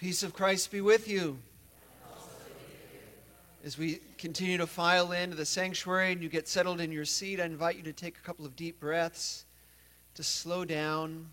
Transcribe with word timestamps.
peace 0.00 0.22
of 0.22 0.32
Christ 0.32 0.70
be 0.70 0.80
with 0.80 1.08
you. 1.08 1.36
As 3.62 3.76
we 3.76 4.00
continue 4.16 4.56
to 4.56 4.66
file 4.66 5.12
into 5.12 5.36
the 5.36 5.44
sanctuary 5.44 6.12
and 6.12 6.22
you 6.22 6.30
get 6.30 6.48
settled 6.48 6.80
in 6.80 6.90
your 6.90 7.04
seat, 7.04 7.38
I 7.38 7.44
invite 7.44 7.76
you 7.76 7.82
to 7.82 7.92
take 7.92 8.16
a 8.16 8.20
couple 8.22 8.46
of 8.46 8.56
deep 8.56 8.80
breaths, 8.80 9.44
to 10.14 10.22
slow 10.22 10.64
down, 10.64 11.26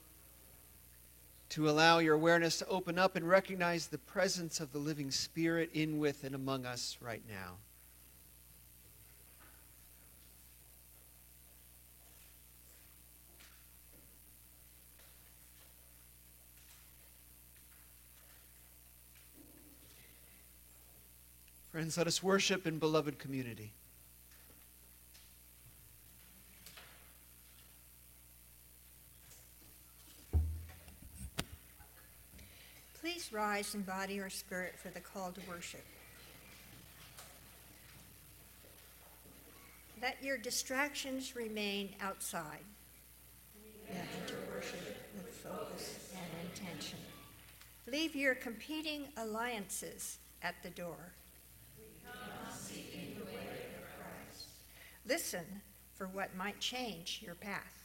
to 1.48 1.70
allow 1.70 2.00
your 2.00 2.16
awareness 2.16 2.58
to 2.58 2.68
open 2.68 3.00
up 3.00 3.16
and 3.16 3.26
recognize 3.26 3.88
the 3.88 4.00
presence 4.00 4.60
of 4.60 4.74
the 4.74 4.80
living 4.80 5.12
Spirit 5.12 5.70
in, 5.74 5.98
with, 5.98 6.26
and 6.26 6.36
among 6.36 6.66
us 6.66 6.98
right 7.00 7.24
now. 7.30 7.54
Friends, 21.88 21.98
let 21.98 22.08
us 22.08 22.22
worship 22.22 22.68
in 22.68 22.80
beloved 22.80 23.18
community. 23.18 23.72
Please 33.00 33.32
rise 33.32 33.74
in 33.74 33.84
body 33.84 34.20
or 34.20 34.30
spirit 34.30 34.74
for 34.78 34.90
the 34.90 35.00
call 35.00 35.32
to 35.32 35.40
worship. 35.48 35.86
Let 40.02 40.22
your 40.22 40.38
distractions 40.38 41.38
remain 41.38 41.96
outside. 42.02 42.66
to 44.28 44.34
worship 44.54 45.08
with 45.16 45.30
focus 45.36 46.12
and 46.14 46.50
intention. 46.52 47.00
Leave 47.90 48.14
your 48.14 48.36
competing 48.36 49.06
alliances 49.16 50.18
at 50.44 50.56
the 50.64 50.70
door. 50.72 51.14
Listen 55.08 55.62
for 55.96 56.08
what 56.08 56.36
might 56.36 56.60
change 56.60 57.22
your 57.24 57.36
path. 57.36 57.77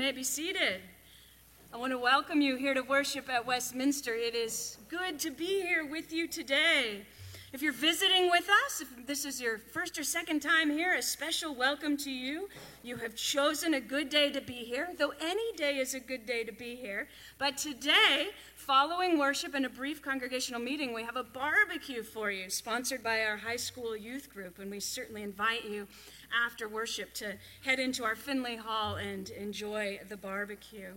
May 0.00 0.12
be 0.12 0.24
seated. 0.24 0.80
I 1.74 1.76
want 1.76 1.92
to 1.92 1.98
welcome 1.98 2.40
you 2.40 2.56
here 2.56 2.72
to 2.72 2.80
worship 2.80 3.28
at 3.28 3.44
Westminster. 3.44 4.14
It 4.14 4.34
is 4.34 4.78
good 4.88 5.18
to 5.18 5.30
be 5.30 5.60
here 5.60 5.84
with 5.84 6.10
you 6.10 6.26
today. 6.26 7.02
If 7.52 7.60
you're 7.60 7.74
visiting 7.74 8.30
with 8.30 8.48
us, 8.64 8.80
if 8.80 9.06
this 9.06 9.26
is 9.26 9.42
your 9.42 9.58
first 9.58 9.98
or 9.98 10.02
second 10.02 10.40
time 10.40 10.70
here, 10.70 10.94
a 10.94 11.02
special 11.02 11.54
welcome 11.54 11.98
to 11.98 12.10
you. 12.10 12.48
You 12.82 12.96
have 12.96 13.14
chosen 13.14 13.74
a 13.74 13.80
good 13.80 14.08
day 14.08 14.32
to 14.32 14.40
be 14.40 14.54
here, 14.54 14.88
though 14.98 15.12
any 15.20 15.39
day 15.60 15.76
is 15.76 15.92
a 15.92 16.00
good 16.00 16.24
day 16.24 16.42
to 16.42 16.52
be 16.52 16.74
here. 16.74 17.06
But 17.38 17.58
today, 17.58 18.28
following 18.56 19.18
worship 19.18 19.54
and 19.54 19.66
a 19.66 19.68
brief 19.68 20.00
congregational 20.00 20.58
meeting, 20.58 20.94
we 20.94 21.04
have 21.04 21.16
a 21.16 21.22
barbecue 21.22 22.02
for 22.02 22.30
you, 22.30 22.48
sponsored 22.48 23.02
by 23.02 23.22
our 23.24 23.36
high 23.36 23.56
school 23.56 23.94
youth 23.94 24.32
group, 24.32 24.58
and 24.58 24.70
we 24.70 24.80
certainly 24.80 25.22
invite 25.22 25.66
you 25.66 25.86
after 26.46 26.66
worship 26.66 27.12
to 27.12 27.34
head 27.62 27.78
into 27.78 28.04
our 28.04 28.16
Finley 28.16 28.56
Hall 28.56 28.96
and 28.96 29.28
enjoy 29.28 30.00
the 30.08 30.16
barbecue. 30.16 30.94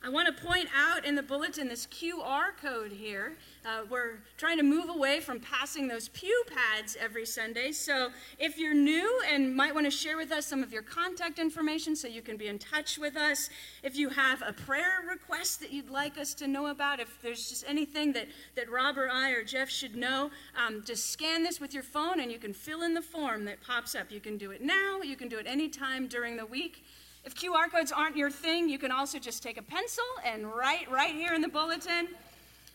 I 0.00 0.10
want 0.10 0.34
to 0.34 0.44
point 0.44 0.68
out 0.76 1.04
in 1.04 1.16
the 1.16 1.24
bulletin 1.24 1.68
this 1.68 1.86
QR 1.88 2.56
code 2.60 2.92
here. 2.92 3.36
Uh, 3.66 3.80
we're 3.90 4.20
trying 4.36 4.56
to 4.58 4.62
move 4.62 4.88
away 4.88 5.18
from 5.18 5.40
passing 5.40 5.88
those 5.88 6.08
pew 6.08 6.44
pads 6.46 6.96
every 7.00 7.26
Sunday. 7.26 7.72
So 7.72 8.10
if 8.38 8.58
you're 8.58 8.74
new 8.74 9.20
and 9.28 9.56
might 9.56 9.74
want 9.74 9.86
to 9.86 9.90
share 9.90 10.16
with 10.16 10.30
us 10.30 10.46
some 10.46 10.62
of 10.62 10.72
your 10.72 10.82
contact 10.82 11.40
information 11.40 11.96
so 11.96 12.06
you 12.06 12.22
can 12.22 12.36
be 12.36 12.46
in 12.46 12.60
touch 12.60 12.96
with 12.96 13.16
us, 13.16 13.50
if 13.82 13.96
you 13.96 14.08
have 14.10 14.40
a 14.46 14.52
prayer 14.52 15.02
request 15.08 15.58
that 15.60 15.72
you'd 15.72 15.90
like 15.90 16.16
us 16.16 16.32
to 16.34 16.46
know 16.46 16.68
about, 16.68 17.00
if 17.00 17.20
there's 17.20 17.48
just 17.48 17.64
anything 17.66 18.12
that, 18.12 18.28
that 18.54 18.70
Rob 18.70 18.98
or 18.98 19.10
I 19.10 19.30
or 19.30 19.42
Jeff 19.42 19.68
should 19.68 19.96
know, 19.96 20.30
um, 20.56 20.84
just 20.86 21.10
scan 21.10 21.42
this 21.42 21.60
with 21.60 21.74
your 21.74 21.82
phone 21.82 22.20
and 22.20 22.30
you 22.30 22.38
can 22.38 22.54
fill 22.54 22.82
in 22.82 22.94
the 22.94 23.02
form 23.02 23.44
that 23.46 23.60
pops 23.62 23.96
up. 23.96 24.12
You 24.12 24.20
can 24.20 24.38
do 24.38 24.52
it 24.52 24.62
now, 24.62 25.00
you 25.02 25.16
can 25.16 25.28
do 25.28 25.38
it 25.38 25.48
anytime 25.48 26.06
during 26.06 26.36
the 26.36 26.46
week. 26.46 26.84
If 27.24 27.34
QR 27.34 27.70
codes 27.70 27.92
aren't 27.92 28.16
your 28.16 28.30
thing, 28.30 28.68
you 28.68 28.78
can 28.78 28.92
also 28.92 29.18
just 29.18 29.42
take 29.42 29.58
a 29.58 29.62
pencil 29.62 30.04
and 30.24 30.46
write 30.46 30.90
right 30.90 31.14
here 31.14 31.34
in 31.34 31.40
the 31.40 31.48
bulletin, 31.48 32.08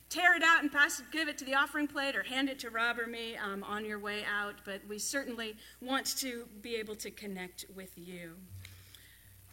tear 0.10 0.36
it 0.36 0.44
out 0.44 0.62
and 0.62 0.72
pass 0.72 1.00
it, 1.00 1.06
give 1.12 1.28
it 1.28 1.38
to 1.40 1.46
the 1.46 1.56
offering 1.56 1.88
plate 1.88 2.16
or 2.16 2.24
hand 2.24 2.50
it 2.50 2.60
to 2.60 2.70
Rob 2.70 3.00
or 3.00 3.08
me 3.08 3.36
um, 3.38 3.64
on 3.64 3.86
your 3.86 4.00
way 4.00 4.24
out. 4.26 4.56
But 4.66 4.82
we 4.88 5.00
certainly 5.00 5.56
want 5.82 6.06
to 6.18 6.46
be 6.62 6.76
able 6.76 6.96
to 6.96 7.10
connect 7.10 7.66
with 7.76 7.92
you. 7.98 8.34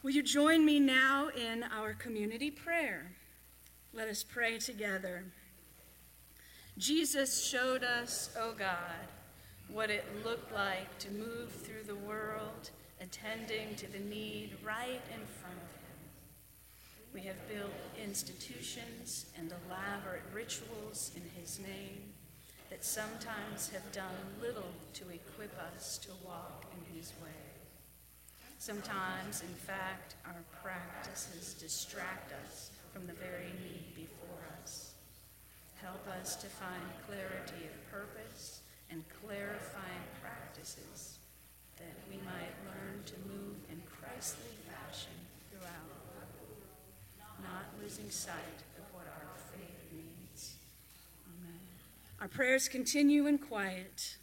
Will 0.03 0.13
you 0.13 0.23
join 0.23 0.65
me 0.65 0.81
now 0.81 1.29
in 1.29 1.63
our 1.63 1.95
community 1.95 2.51
prayer? 2.51 3.13
Let 3.93 4.09
us 4.09 4.23
pray 4.23 4.59
together. 4.59 5.25
Jesus 6.79 7.45
showed 7.45 7.85
us, 7.85 8.31
oh 8.39 8.55
God, 8.59 9.09
what 9.69 9.91
it 9.91 10.05
looked 10.25 10.53
like 10.55 10.99
to 11.01 11.11
move 11.11 11.53
through 11.53 11.83
the 11.87 11.97
world 11.97 12.71
attending 13.01 13.75
to 13.77 13.91
the 13.91 13.99
need 13.99 14.57
right 14.63 15.01
in 15.11 15.27
front 15.41 15.57
of 15.57 15.73
him. 15.81 16.01
We 17.13 17.23
have 17.23 17.49
built 17.49 17.73
institutions 18.03 19.27
and 19.37 19.53
elaborate 19.67 20.23
rituals 20.33 21.11
in 21.17 21.23
his 21.41 21.59
name 21.59 22.13
that 22.69 22.85
sometimes 22.85 23.71
have 23.71 23.91
done 23.91 24.15
little 24.41 24.71
to 24.95 25.05
equip 25.09 25.53
us 25.75 25.99
to 25.99 26.11
walk 26.25 26.67
in 26.77 26.97
his 26.97 27.13
way. 27.23 27.31
Sometimes, 28.59 29.41
in 29.41 29.55
fact, 29.55 30.15
our 30.27 30.45
practices 30.63 31.55
distract 31.55 32.33
us 32.45 32.71
from 32.93 33.07
the 33.07 33.15
very 33.15 33.53
need 33.65 33.95
before 33.97 34.39
us. 34.63 34.93
Help 35.83 36.07
us 36.21 36.37
to 36.37 36.47
find 36.47 36.83
clarity 37.07 37.65
of 37.65 37.91
purpose 37.91 38.61
and 38.91 39.03
clarifying 39.25 40.05
practices 40.23 41.10
that 41.81 41.97
we 42.09 42.17
might 42.25 42.55
learn 42.69 43.03
to 43.07 43.15
move 43.27 43.57
in 43.71 43.81
Christly 43.89 44.55
fashion 44.69 45.17
throughout, 45.51 45.89
not 47.43 47.65
losing 47.83 48.11
sight 48.11 48.61
of 48.79 48.85
what 48.95 49.07
our 49.07 49.35
faith 49.57 49.81
means. 49.93 50.55
Amen. 51.27 51.59
Our 52.21 52.29
prayers 52.29 52.69
continue 52.69 53.27
in 53.27 53.39
quiet. 53.39 54.17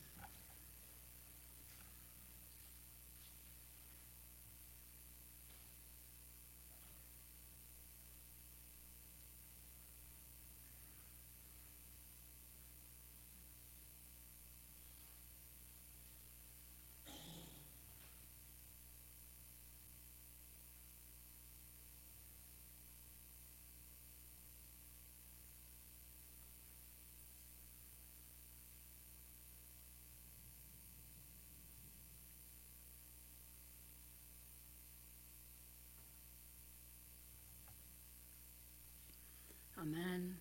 Amen. 39.87 40.35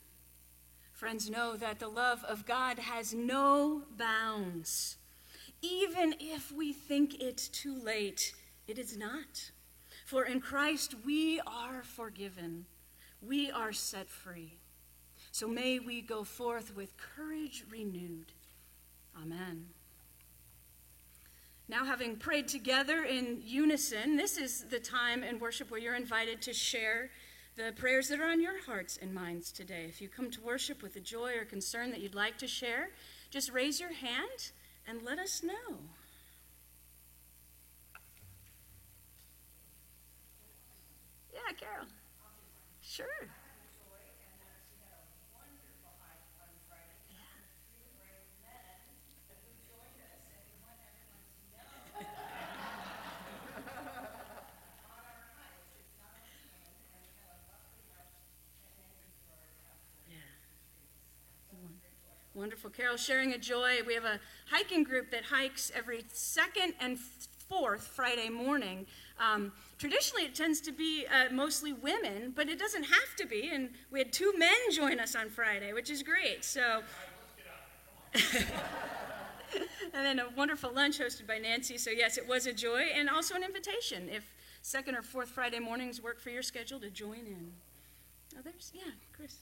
Friends, 0.92 1.30
know 1.30 1.56
that 1.56 1.78
the 1.78 1.88
love 1.88 2.24
of 2.24 2.46
God 2.46 2.78
has 2.78 3.14
no 3.14 3.82
bounds. 3.96 4.96
Even 5.62 6.14
if 6.18 6.50
we 6.50 6.72
think 6.72 7.22
it 7.22 7.48
too 7.52 7.78
late, 7.78 8.34
it 8.66 8.78
is 8.78 8.96
not. 8.96 9.52
For 10.04 10.24
in 10.24 10.40
Christ 10.40 10.94
we 11.04 11.40
are 11.46 11.82
forgiven, 11.84 12.66
we 13.20 13.50
are 13.50 13.72
set 13.72 14.08
free. 14.08 14.58
So 15.30 15.46
may 15.46 15.78
we 15.78 16.00
go 16.00 16.24
forth 16.24 16.74
with 16.74 16.96
courage 16.96 17.64
renewed. 17.70 18.32
Amen. 19.20 19.66
Now, 21.68 21.84
having 21.84 22.16
prayed 22.16 22.48
together 22.48 23.02
in 23.02 23.42
unison, 23.44 24.16
this 24.16 24.38
is 24.38 24.66
the 24.70 24.78
time 24.78 25.22
in 25.22 25.38
worship 25.38 25.70
where 25.70 25.80
you're 25.80 25.96
invited 25.96 26.40
to 26.42 26.52
share 26.52 27.10
the 27.56 27.72
prayers 27.72 28.08
that 28.08 28.20
are 28.20 28.28
on 28.28 28.40
your 28.40 28.62
hearts 28.64 28.98
and 29.00 29.14
minds 29.14 29.50
today. 29.50 29.86
If 29.88 30.02
you 30.02 30.08
come 30.08 30.30
to 30.30 30.40
worship 30.42 30.82
with 30.82 30.94
a 30.96 31.00
joy 31.00 31.32
or 31.38 31.44
concern 31.44 31.90
that 31.90 32.00
you'd 32.00 32.14
like 32.14 32.36
to 32.38 32.46
share, 32.46 32.90
just 33.30 33.50
raise 33.50 33.80
your 33.80 33.92
hand 33.92 34.52
and 34.86 35.02
let 35.02 35.18
us 35.18 35.42
know. 35.42 35.78
Yeah, 41.32 41.52
Carol. 41.58 41.86
Sure. 42.82 43.28
Wonderful. 62.36 62.68
Carol 62.68 62.98
sharing 62.98 63.32
a 63.32 63.38
joy. 63.38 63.78
We 63.86 63.94
have 63.94 64.04
a 64.04 64.20
hiking 64.50 64.84
group 64.84 65.10
that 65.10 65.24
hikes 65.24 65.72
every 65.74 66.04
second 66.12 66.74
and 66.80 66.98
fourth 66.98 67.80
Friday 67.80 68.28
morning. 68.28 68.84
Um, 69.18 69.52
traditionally, 69.78 70.24
it 70.24 70.34
tends 70.34 70.60
to 70.60 70.72
be 70.72 71.06
uh, 71.06 71.32
mostly 71.32 71.72
women, 71.72 72.34
but 72.36 72.50
it 72.50 72.58
doesn't 72.58 72.82
have 72.82 73.16
to 73.16 73.26
be. 73.26 73.48
And 73.50 73.70
we 73.90 74.00
had 74.00 74.12
two 74.12 74.34
men 74.36 74.54
join 74.70 75.00
us 75.00 75.16
on 75.16 75.30
Friday, 75.30 75.72
which 75.72 75.88
is 75.88 76.02
great. 76.02 76.44
So. 76.44 76.82
and 78.34 78.44
then 79.94 80.18
a 80.18 80.28
wonderful 80.36 80.70
lunch 80.72 80.98
hosted 80.98 81.26
by 81.26 81.38
Nancy. 81.38 81.78
So, 81.78 81.90
yes, 81.90 82.18
it 82.18 82.28
was 82.28 82.46
a 82.46 82.52
joy 82.52 82.82
and 82.94 83.08
also 83.08 83.34
an 83.34 83.44
invitation 83.44 84.10
if 84.10 84.30
second 84.60 84.94
or 84.94 85.02
fourth 85.02 85.30
Friday 85.30 85.58
mornings 85.58 86.02
work 86.02 86.20
for 86.20 86.28
your 86.28 86.42
schedule 86.42 86.80
to 86.80 86.90
join 86.90 87.20
in. 87.26 87.52
Others? 88.38 88.72
Yeah, 88.74 88.92
Chris. 89.14 89.38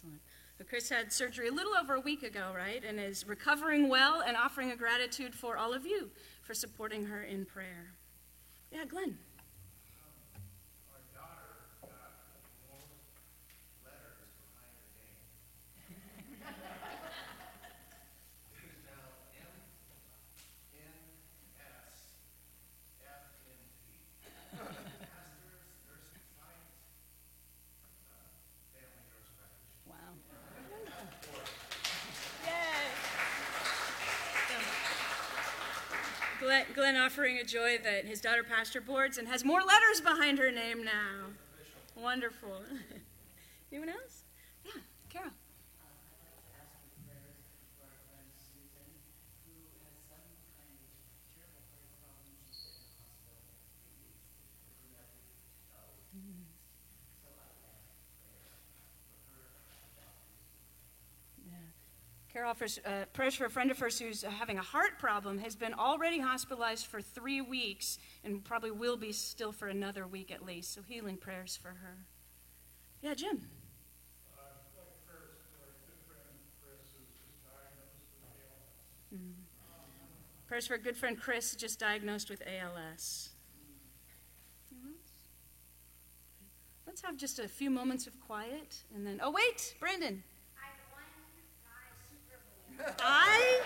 Excellent. 0.00 0.20
But 0.56 0.59
Chris 0.70 0.88
had 0.88 1.12
surgery 1.12 1.48
a 1.48 1.52
little 1.52 1.72
over 1.74 1.94
a 1.94 2.00
week 2.00 2.22
ago, 2.22 2.52
right? 2.56 2.84
And 2.84 3.00
is 3.00 3.26
recovering 3.26 3.88
well 3.88 4.22
and 4.24 4.36
offering 4.36 4.70
a 4.70 4.76
gratitude 4.76 5.34
for 5.34 5.56
all 5.56 5.74
of 5.74 5.84
you 5.84 6.10
for 6.42 6.54
supporting 6.54 7.06
her 7.06 7.24
in 7.24 7.44
prayer. 7.44 7.94
Yeah, 8.70 8.84
Glenn. 8.84 9.18
Glenn 36.80 36.96
offering 36.96 37.36
a 37.36 37.44
joy 37.44 37.76
that 37.84 38.06
his 38.06 38.22
daughter 38.22 38.42
pastor 38.42 38.80
boards 38.80 39.18
and 39.18 39.28
has 39.28 39.44
more 39.44 39.60
letters 39.60 40.00
behind 40.00 40.38
her 40.38 40.50
name 40.50 40.82
now. 40.82 41.26
Wonderful. 41.94 42.62
Anyone 43.70 43.90
else? 43.90 44.24
Yeah, 44.64 44.80
Carol. 45.10 45.28
Prayer 62.32 62.46
offers, 62.46 62.78
uh, 62.86 63.06
prayers 63.12 63.34
for 63.34 63.46
a 63.46 63.50
friend 63.50 63.72
of 63.72 63.78
hers 63.78 63.98
who's 63.98 64.22
uh, 64.22 64.30
having 64.30 64.56
a 64.56 64.62
heart 64.62 64.98
problem 65.00 65.38
has 65.38 65.56
been 65.56 65.74
already 65.74 66.20
hospitalized 66.20 66.86
for 66.86 67.02
three 67.02 67.40
weeks 67.40 67.98
and 68.22 68.44
probably 68.44 68.70
will 68.70 68.96
be 68.96 69.10
still 69.10 69.50
for 69.50 69.66
another 69.66 70.06
week 70.06 70.30
at 70.30 70.44
least. 70.44 70.72
So 70.74 70.82
healing 70.86 71.16
prayers 71.16 71.58
for 71.60 71.70
her. 71.70 72.06
Yeah, 73.02 73.14
Jim. 73.14 73.48
Mm. 79.12 79.32
Prayers 80.46 80.68
for 80.68 80.74
a 80.74 80.78
good 80.78 80.96
friend 80.96 81.20
Chris, 81.20 81.56
just 81.56 81.80
diagnosed 81.80 82.30
with 82.30 82.42
ALS. 82.46 83.30
Let's 86.86 87.02
have 87.02 87.16
just 87.16 87.38
a 87.38 87.48
few 87.48 87.70
moments 87.70 88.06
of 88.06 88.18
quiet 88.20 88.82
and 88.94 89.06
then. 89.06 89.20
Oh, 89.22 89.30
wait, 89.30 89.74
Brandon. 89.78 90.22
I 93.02 93.60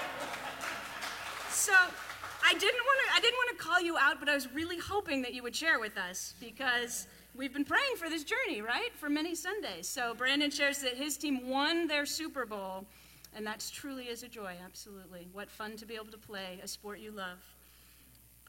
so 1.51 1.73
I 1.73 2.53
didn't 2.53 2.81
want 2.85 3.01
to 3.07 3.17
I 3.17 3.21
didn't 3.21 3.37
want 3.37 3.59
to 3.59 3.65
call 3.65 3.81
you 3.81 3.97
out, 3.99 4.21
but 4.21 4.29
I 4.29 4.35
was 4.35 4.53
really 4.53 4.79
hoping 4.79 5.23
that 5.23 5.35
you 5.35 5.43
would 5.43 5.57
share 5.57 5.81
with 5.81 5.97
us 5.97 6.35
because 6.41 7.07
we've 7.35 7.53
been 7.53 7.65
praying 7.65 7.97
for 7.97 8.09
this 8.09 8.25
journey, 8.25 8.61
right? 8.61 8.91
For 8.95 9.09
many 9.09 9.35
Sundays. 9.35 9.89
So 9.89 10.15
Brandon 10.15 10.51
shares 10.51 10.79
that 10.81 10.97
his 10.97 11.17
team 11.17 11.49
won 11.49 11.87
their 11.87 12.07
Super 12.07 12.47
Bowl, 12.47 12.87
and 13.35 13.47
that's 13.47 13.71
truly 13.71 14.05
is 14.05 14.23
a 14.23 14.29
joy, 14.29 14.55
absolutely. 14.65 15.29
What 15.33 15.51
fun 15.51 15.77
to 15.77 15.87
be 15.87 15.95
able 15.95 16.13
to 16.13 16.19
play 16.19 16.61
a 16.63 16.69
sport 16.69 17.01
you 17.01 17.11
love. 17.11 17.39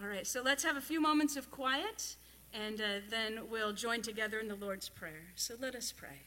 All 0.02 0.08
right, 0.08 0.28
so 0.28 0.42
let's 0.42 0.64
have 0.64 0.76
a 0.76 0.82
few 0.82 1.00
moments 1.00 1.38
of 1.38 1.50
quiet, 1.52 2.18
and 2.54 2.82
uh, 2.82 2.86
then 3.10 3.40
we'll 3.50 3.72
join 3.72 4.02
together 4.02 4.40
in 4.40 4.50
the 4.50 4.56
Lord's 4.56 4.90
Prayer. 4.90 5.28
So 5.36 5.56
let 5.60 5.74
us 5.74 5.94
pray. 5.94 6.20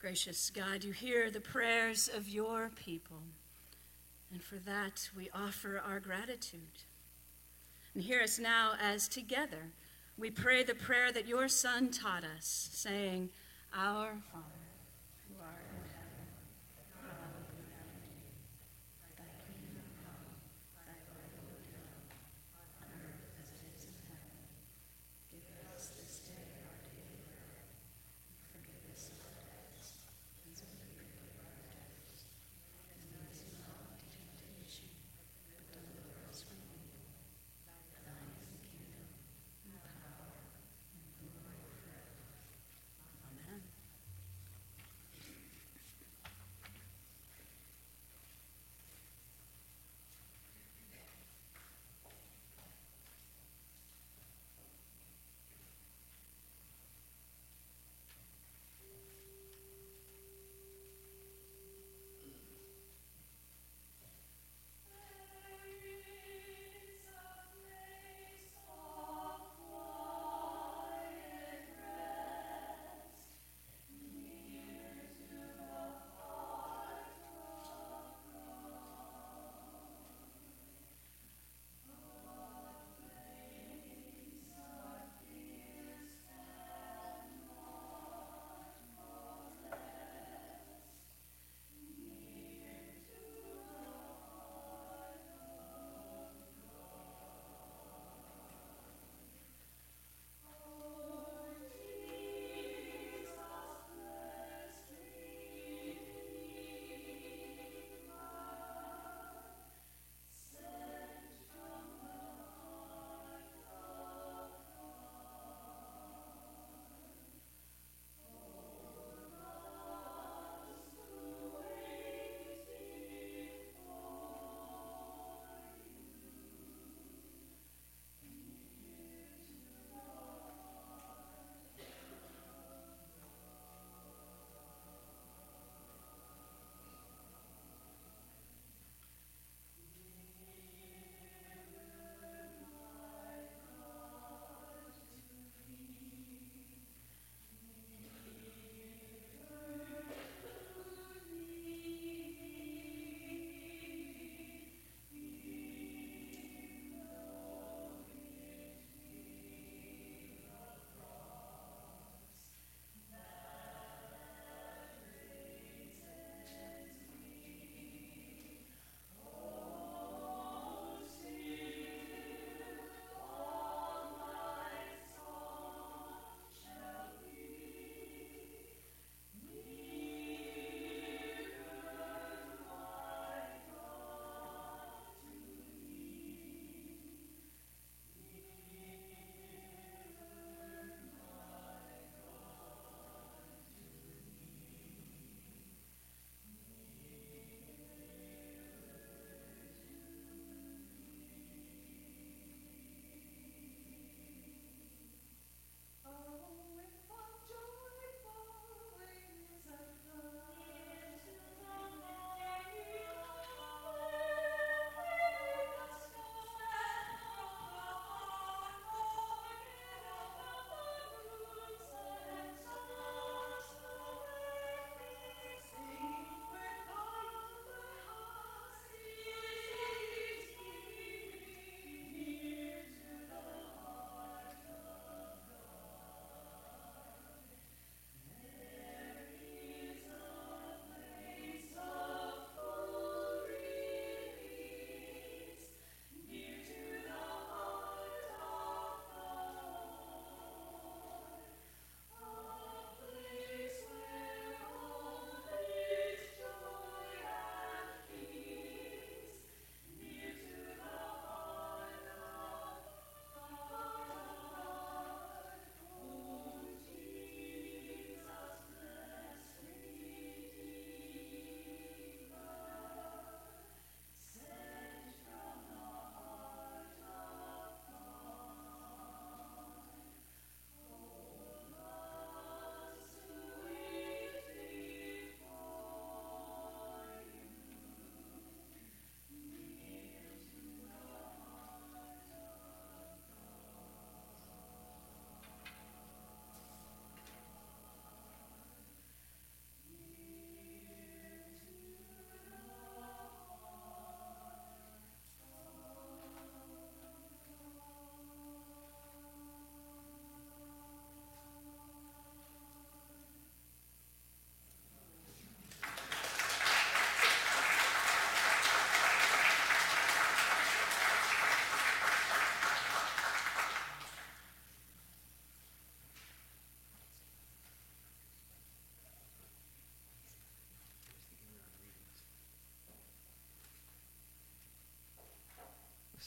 Gracious 0.00 0.50
God, 0.54 0.82
you 0.82 0.92
hear 0.92 1.30
the 1.30 1.42
prayers 1.42 2.08
of 2.08 2.26
your 2.26 2.70
people, 2.74 3.20
and 4.32 4.42
for 4.42 4.56
that 4.56 5.10
we 5.14 5.28
offer 5.34 5.78
our 5.86 6.00
gratitude. 6.00 6.84
And 7.92 8.02
hear 8.02 8.22
us 8.22 8.38
now 8.38 8.72
as 8.80 9.08
together 9.08 9.72
we 10.16 10.30
pray 10.30 10.62
the 10.62 10.74
prayer 10.74 11.12
that 11.12 11.28
your 11.28 11.48
Son 11.48 11.90
taught 11.90 12.24
us, 12.24 12.70
saying, 12.72 13.28
Our 13.74 14.16
Father 14.32 14.59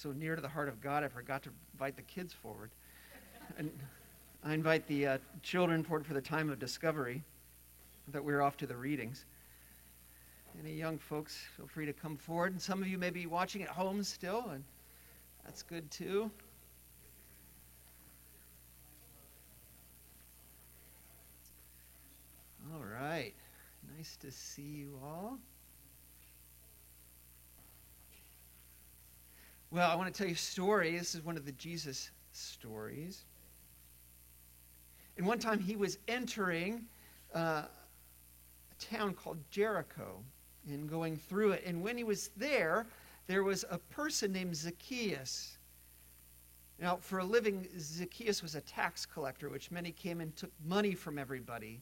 so 0.04 0.12
near 0.12 0.36
to 0.36 0.42
the 0.42 0.50
heart 0.50 0.68
of 0.68 0.82
God, 0.82 1.06
I 1.06 1.08
forgot 1.08 1.44
to 1.44 1.50
invite 1.74 1.96
the 1.96 2.02
kids 2.02 2.34
forward. 2.34 2.72
And 3.58 3.72
I 4.44 4.54
invite 4.54 4.86
the 4.88 5.08
uh, 5.08 5.18
children 5.44 5.82
forward 5.82 6.06
for 6.06 6.14
the 6.14 6.22
time 6.22 6.50
of 6.50 6.60
discovery 6.60 7.24
that 8.10 8.22
we're 8.22 8.42
off 8.42 8.58
to 8.58 8.68
the 8.68 8.76
readings. 8.76 9.24
Any 10.60 10.74
young 10.74 10.98
folks, 10.98 11.38
feel 11.56 11.68
free 11.68 11.86
to 11.86 11.94
come 11.94 12.18
forward. 12.18 12.52
And 12.52 12.62
some 12.62 12.82
of 12.82 12.90
you 12.90 12.98
may 12.98 13.12
be 13.12 13.28
watching 13.28 13.64
at 13.64 13.70
home 13.70 14.04
still, 14.04 14.50
and 14.52 14.66
that's 15.46 15.64
good 15.64 15.90
too. 15.90 16.30
All 22.74 22.84
right. 22.84 23.34
Nice 23.98 24.18
to 24.18 24.32
see 24.32 24.64
you 24.64 25.00
all. 25.02 25.40
Well, 29.74 29.90
I 29.90 29.96
want 29.96 30.14
to 30.14 30.16
tell 30.16 30.28
you 30.28 30.36
a 30.36 30.38
story. 30.38 30.96
This 30.96 31.16
is 31.16 31.26
one 31.26 31.36
of 31.36 31.48
the 31.48 31.52
Jesus 31.54 32.12
stories. 32.32 33.24
And 35.18 35.26
one 35.26 35.40
time 35.40 35.58
he 35.58 35.76
was 35.76 35.98
entering 36.08 36.84
uh, 37.34 37.64
a 37.64 37.70
town 38.78 39.16
called 39.16 39.40
Jericho 39.50 40.22
and 40.70 40.88
going 40.88 41.18
through 41.18 41.54
it. 41.54 41.64
And 41.66 41.82
when 41.82 41.98
he 41.98 42.04
was 42.04 42.30
there, 42.38 42.86
there 43.26 43.42
was 43.42 43.66
a 43.68 43.80
person 43.80 44.32
named 44.32 44.56
Zacchaeus. 44.56 45.58
Now, 46.80 46.98
for 46.98 47.18
a 47.18 47.26
living, 47.26 47.68
Zacchaeus 47.80 48.44
was 48.44 48.54
a 48.54 48.62
tax 48.62 49.08
collector, 49.08 49.50
which 49.50 49.72
many 49.72 49.92
came 49.92 50.22
and 50.22 50.36
took 50.36 50.52
money 50.64 50.94
from 50.94 51.18
everybody. 51.18 51.82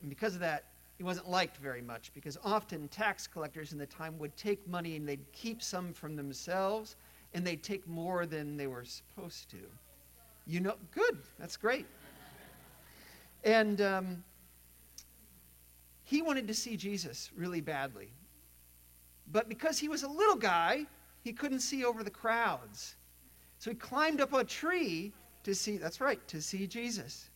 And 0.00 0.08
because 0.08 0.32
of 0.32 0.40
that, 0.40 0.64
he 1.02 1.04
wasn't 1.04 1.28
liked 1.28 1.56
very 1.56 1.82
much 1.82 2.12
because 2.14 2.38
often 2.44 2.86
tax 2.86 3.26
collectors 3.26 3.72
in 3.72 3.78
the 3.78 3.86
time 3.86 4.16
would 4.20 4.36
take 4.36 4.64
money 4.68 4.94
and 4.94 5.08
they'd 5.08 5.32
keep 5.32 5.60
some 5.60 5.92
from 5.92 6.14
themselves 6.14 6.94
and 7.34 7.44
they'd 7.44 7.64
take 7.64 7.88
more 7.88 8.24
than 8.24 8.56
they 8.56 8.68
were 8.68 8.84
supposed 8.84 9.50
to. 9.50 9.56
You 10.46 10.60
know, 10.60 10.76
good, 10.92 11.18
that's 11.40 11.56
great. 11.56 11.86
And 13.42 13.80
um, 13.80 14.22
he 16.04 16.22
wanted 16.22 16.46
to 16.46 16.54
see 16.54 16.76
Jesus 16.76 17.32
really 17.36 17.60
badly. 17.60 18.12
But 19.32 19.48
because 19.48 19.80
he 19.80 19.88
was 19.88 20.04
a 20.04 20.08
little 20.08 20.36
guy, 20.36 20.86
he 21.24 21.32
couldn't 21.32 21.62
see 21.62 21.84
over 21.84 22.04
the 22.04 22.10
crowds. 22.10 22.94
So 23.58 23.72
he 23.72 23.76
climbed 23.76 24.20
up 24.20 24.32
a 24.34 24.44
tree 24.44 25.12
to 25.42 25.52
see, 25.52 25.78
that's 25.78 26.00
right, 26.00 26.24
to 26.28 26.40
see 26.40 26.68
Jesus. 26.68 27.28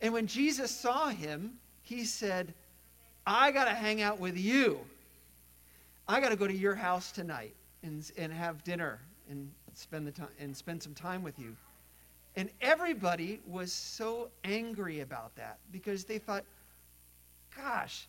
And 0.00 0.12
when 0.12 0.26
Jesus 0.26 0.72
saw 0.72 1.10
him, 1.10 1.52
he 1.82 2.04
said, 2.04 2.52
I 3.32 3.52
got 3.52 3.66
to 3.66 3.74
hang 3.74 4.02
out 4.02 4.18
with 4.18 4.36
you. 4.36 4.80
I 6.08 6.20
got 6.20 6.30
to 6.30 6.36
go 6.36 6.48
to 6.48 6.56
your 6.56 6.74
house 6.74 7.12
tonight 7.12 7.54
and, 7.84 8.10
and 8.18 8.32
have 8.32 8.64
dinner 8.64 8.98
and 9.28 9.48
spend, 9.72 10.04
the 10.04 10.10
time, 10.10 10.30
and 10.40 10.56
spend 10.56 10.82
some 10.82 10.94
time 10.94 11.22
with 11.22 11.38
you. 11.38 11.54
And 12.34 12.50
everybody 12.60 13.38
was 13.46 13.72
so 13.72 14.30
angry 14.42 14.98
about 15.00 15.36
that 15.36 15.58
because 15.70 16.04
they 16.04 16.18
thought, 16.18 16.42
gosh, 17.56 18.08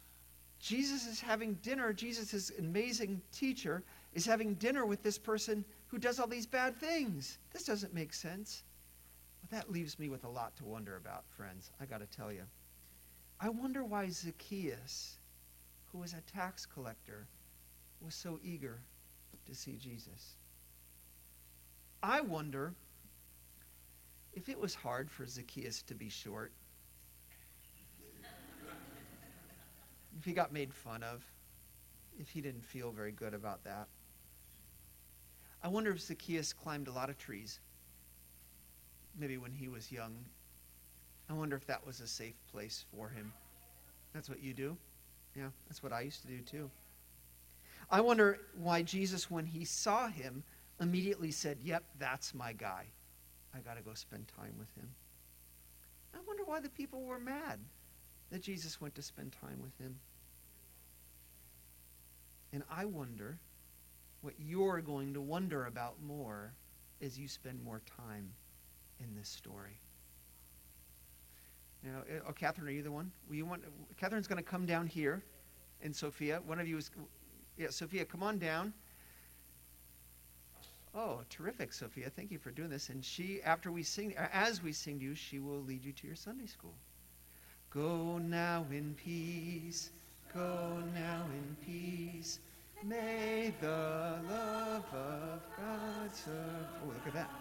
Jesus 0.59 1.05
is 1.05 1.21
having 1.21 1.53
dinner. 1.61 1.93
Jesus, 1.93 2.33
is 2.33 2.51
amazing 2.57 3.21
teacher, 3.31 3.83
is 4.15 4.25
having 4.25 4.55
dinner 4.55 4.87
with 4.87 5.03
this 5.03 5.19
person 5.19 5.63
who 5.85 5.99
does 5.99 6.19
all 6.19 6.25
these 6.25 6.47
bad 6.47 6.75
things. 6.77 7.37
This 7.53 7.61
doesn't 7.61 7.93
make 7.93 8.15
sense. 8.15 8.63
But 9.41 9.51
that 9.51 9.71
leaves 9.71 9.99
me 9.99 10.09
with 10.09 10.23
a 10.23 10.29
lot 10.29 10.55
to 10.57 10.65
wonder 10.65 10.97
about, 10.97 11.25
friends. 11.37 11.69
I 11.79 11.85
got 11.85 11.99
to 11.99 12.07
tell 12.07 12.31
you. 12.31 12.41
I 13.43 13.49
wonder 13.49 13.83
why 13.83 14.07
Zacchaeus, 14.09 15.17
who 15.91 15.97
was 15.97 16.13
a 16.13 16.21
tax 16.31 16.67
collector, 16.67 17.25
was 17.99 18.13
so 18.13 18.39
eager 18.43 18.79
to 19.47 19.55
see 19.55 19.77
Jesus. 19.77 20.35
I 22.03 22.21
wonder 22.21 22.75
if 24.33 24.47
it 24.47 24.59
was 24.59 24.75
hard 24.75 25.09
for 25.09 25.25
Zacchaeus 25.25 25.81
to 25.83 25.95
be 25.95 26.07
short, 26.07 26.51
if 30.19 30.23
he 30.23 30.33
got 30.33 30.53
made 30.53 30.71
fun 30.71 31.01
of, 31.01 31.25
if 32.19 32.29
he 32.29 32.41
didn't 32.41 32.63
feel 32.63 32.91
very 32.91 33.11
good 33.11 33.33
about 33.33 33.63
that. 33.63 33.87
I 35.63 35.67
wonder 35.67 35.89
if 35.89 35.99
Zacchaeus 36.01 36.53
climbed 36.53 36.87
a 36.87 36.91
lot 36.91 37.09
of 37.09 37.17
trees, 37.17 37.59
maybe 39.17 39.37
when 39.37 39.51
he 39.51 39.67
was 39.67 39.91
young. 39.91 40.25
I 41.31 41.33
wonder 41.33 41.55
if 41.55 41.65
that 41.67 41.85
was 41.85 42.01
a 42.01 42.07
safe 42.07 42.35
place 42.51 42.83
for 42.93 43.07
him. 43.07 43.31
That's 44.13 44.27
what 44.27 44.43
you 44.43 44.53
do? 44.53 44.75
Yeah, 45.33 45.47
that's 45.69 45.81
what 45.81 45.93
I 45.93 46.01
used 46.01 46.21
to 46.23 46.27
do 46.27 46.39
too. 46.39 46.69
I 47.89 48.01
wonder 48.01 48.39
why 48.61 48.81
Jesus, 48.81 49.31
when 49.31 49.45
he 49.45 49.63
saw 49.63 50.09
him, 50.09 50.43
immediately 50.81 51.31
said, 51.31 51.59
Yep, 51.63 51.83
that's 51.97 52.33
my 52.33 52.51
guy. 52.51 52.85
I 53.55 53.59
got 53.59 53.77
to 53.77 53.81
go 53.81 53.93
spend 53.93 54.27
time 54.27 54.53
with 54.59 54.67
him. 54.75 54.89
I 56.13 56.17
wonder 56.27 56.43
why 56.45 56.59
the 56.59 56.69
people 56.69 57.03
were 57.03 57.19
mad 57.19 57.59
that 58.29 58.41
Jesus 58.41 58.81
went 58.81 58.95
to 58.95 59.01
spend 59.01 59.31
time 59.31 59.61
with 59.61 59.77
him. 59.77 59.95
And 62.51 62.63
I 62.69 62.83
wonder 62.83 63.37
what 64.19 64.33
you're 64.37 64.81
going 64.81 65.13
to 65.13 65.21
wonder 65.21 65.65
about 65.65 66.01
more 66.01 66.51
as 67.01 67.17
you 67.17 67.29
spend 67.29 67.63
more 67.63 67.81
time 67.97 68.33
in 68.99 69.15
this 69.15 69.29
story. 69.29 69.79
Now, 71.83 72.01
eh, 72.09 72.19
oh, 72.27 72.31
Catherine, 72.31 72.67
are 72.67 72.71
you 72.71 72.83
the 72.83 72.91
one? 72.91 73.11
Will 73.27 73.35
you 73.35 73.45
want? 73.45 73.63
Catherine's 73.97 74.27
going 74.27 74.37
to 74.37 74.49
come 74.49 74.65
down 74.65 74.87
here, 74.87 75.23
and 75.81 75.95
Sophia. 75.95 76.39
One 76.45 76.59
of 76.59 76.67
you 76.67 76.77
is, 76.77 76.91
yeah, 77.57 77.69
Sophia, 77.69 78.05
come 78.05 78.21
on 78.21 78.37
down. 78.37 78.73
Oh, 80.93 81.21
terrific, 81.29 81.71
Sophia. 81.71 82.09
Thank 82.09 82.31
you 82.31 82.37
for 82.37 82.51
doing 82.51 82.69
this. 82.69 82.89
And 82.89 83.03
she, 83.03 83.41
after 83.43 83.71
we 83.71 83.81
sing, 83.81 84.13
as 84.33 84.61
we 84.61 84.73
sing 84.73 84.99
to 84.99 85.05
you, 85.05 85.15
she 85.15 85.39
will 85.39 85.61
lead 85.61 85.83
you 85.85 85.93
to 85.93 86.07
your 86.07 86.17
Sunday 86.17 86.47
school. 86.47 86.73
Go 87.69 88.17
now 88.17 88.65
in 88.69 88.93
peace. 88.95 89.91
Go 90.33 90.83
now 90.93 91.23
in 91.33 91.55
peace. 91.65 92.39
May 92.83 93.53
the 93.61 94.17
love 94.29 94.85
of 94.93 95.41
God 95.57 96.13
serve. 96.13 96.35
Oh, 96.83 96.87
look 96.87 97.07
at 97.07 97.13
that. 97.13 97.40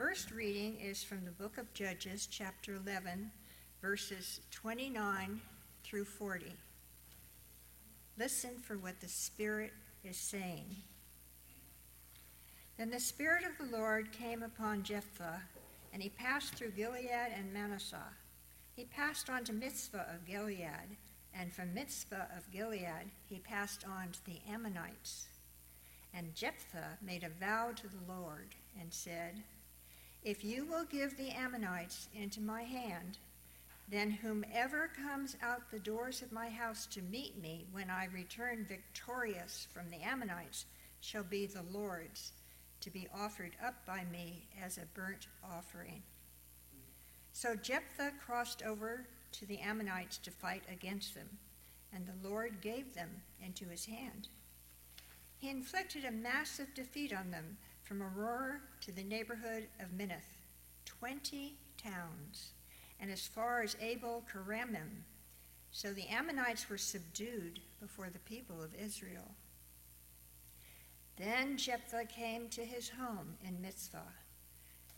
First 0.00 0.30
reading 0.30 0.78
is 0.80 1.04
from 1.04 1.26
the 1.26 1.30
book 1.30 1.58
of 1.58 1.74
Judges, 1.74 2.26
chapter 2.26 2.76
11, 2.76 3.30
verses 3.82 4.40
29 4.50 5.38
through 5.84 6.06
40. 6.06 6.54
Listen 8.18 8.52
for 8.62 8.78
what 8.78 8.98
the 9.02 9.08
Spirit 9.08 9.74
is 10.02 10.16
saying. 10.16 10.74
Then 12.78 12.88
the 12.88 12.98
Spirit 12.98 13.44
of 13.44 13.58
the 13.58 13.76
Lord 13.76 14.10
came 14.10 14.42
upon 14.42 14.84
Jephthah, 14.84 15.42
and 15.92 16.02
he 16.02 16.08
passed 16.08 16.54
through 16.54 16.70
Gilead 16.70 17.34
and 17.36 17.52
Manasseh. 17.52 18.14
He 18.74 18.86
passed 18.86 19.28
on 19.28 19.44
to 19.44 19.52
Mizpah 19.52 20.14
of 20.14 20.26
Gilead, 20.26 20.96
and 21.34 21.52
from 21.52 21.74
Mizpah 21.74 22.24
of 22.34 22.50
Gilead 22.50 23.10
he 23.28 23.38
passed 23.40 23.84
on 23.84 24.12
to 24.12 24.24
the 24.24 24.40
Ammonites. 24.50 25.28
And 26.14 26.34
Jephthah 26.34 26.96
made 27.02 27.22
a 27.22 27.28
vow 27.38 27.72
to 27.76 27.86
the 27.86 28.10
Lord 28.10 28.54
and 28.80 28.90
said, 28.90 29.42
if 30.22 30.44
you 30.44 30.66
will 30.66 30.84
give 30.84 31.16
the 31.16 31.30
Ammonites 31.30 32.08
into 32.14 32.40
my 32.40 32.62
hand, 32.62 33.18
then 33.90 34.10
whomever 34.10 34.88
comes 34.88 35.36
out 35.42 35.70
the 35.70 35.78
doors 35.78 36.22
of 36.22 36.30
my 36.30 36.48
house 36.48 36.86
to 36.86 37.02
meet 37.02 37.40
me 37.40 37.66
when 37.72 37.90
I 37.90 38.06
return 38.06 38.66
victorious 38.68 39.66
from 39.72 39.90
the 39.90 40.02
Ammonites 40.02 40.66
shall 41.00 41.24
be 41.24 41.46
the 41.46 41.64
Lord's, 41.72 42.32
to 42.82 42.90
be 42.90 43.08
offered 43.14 43.56
up 43.64 43.84
by 43.86 44.04
me 44.12 44.46
as 44.62 44.78
a 44.78 44.86
burnt 44.94 45.26
offering. 45.44 46.02
So 47.32 47.54
Jephthah 47.56 48.12
crossed 48.24 48.62
over 48.62 49.06
to 49.32 49.46
the 49.46 49.58
Ammonites 49.58 50.18
to 50.18 50.30
fight 50.30 50.62
against 50.70 51.14
them, 51.14 51.28
and 51.92 52.06
the 52.06 52.28
Lord 52.28 52.60
gave 52.60 52.94
them 52.94 53.10
into 53.44 53.66
his 53.66 53.86
hand. 53.86 54.28
He 55.38 55.48
inflicted 55.48 56.04
a 56.04 56.10
massive 56.10 56.74
defeat 56.74 57.14
on 57.14 57.30
them 57.30 57.56
from 57.90 58.02
Aroer 58.02 58.60
to 58.80 58.92
the 58.92 59.02
neighborhood 59.02 59.66
of 59.80 59.88
Minnith, 59.88 60.38
20 60.84 61.56
towns, 61.76 62.52
and 63.00 63.10
as 63.10 63.26
far 63.26 63.62
as 63.62 63.76
Abel 63.80 64.22
Keramim. 64.32 65.02
So 65.72 65.92
the 65.92 66.06
Ammonites 66.06 66.70
were 66.70 66.78
subdued 66.78 67.58
before 67.80 68.08
the 68.08 68.20
people 68.20 68.62
of 68.62 68.76
Israel. 68.76 69.34
Then 71.16 71.56
Jephthah 71.56 72.04
came 72.04 72.48
to 72.50 72.64
his 72.64 72.90
home 72.90 73.34
in 73.44 73.60
Mizpah. 73.60 74.12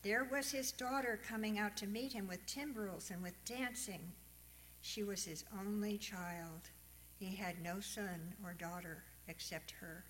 There 0.03 0.29
was 0.31 0.51
his 0.51 0.71
daughter 0.71 1.19
coming 1.27 1.59
out 1.59 1.79
to 1.79 1.87
meet 1.87 2.13
him 2.13 2.29
with 2.29 2.45
timbrels 2.45 3.11
and 3.11 3.23
with 3.23 3.43
dancing. 3.47 4.13
She 4.83 5.03
was 5.03 5.25
his 5.25 5.47
only 5.59 5.97
child. 5.97 6.69
he 7.19 7.37
had 7.37 7.63
no 7.63 7.81
son 7.81 8.35
or 8.45 8.53
daughter 8.53 9.03
except 9.29 9.71
her. 9.81 10.05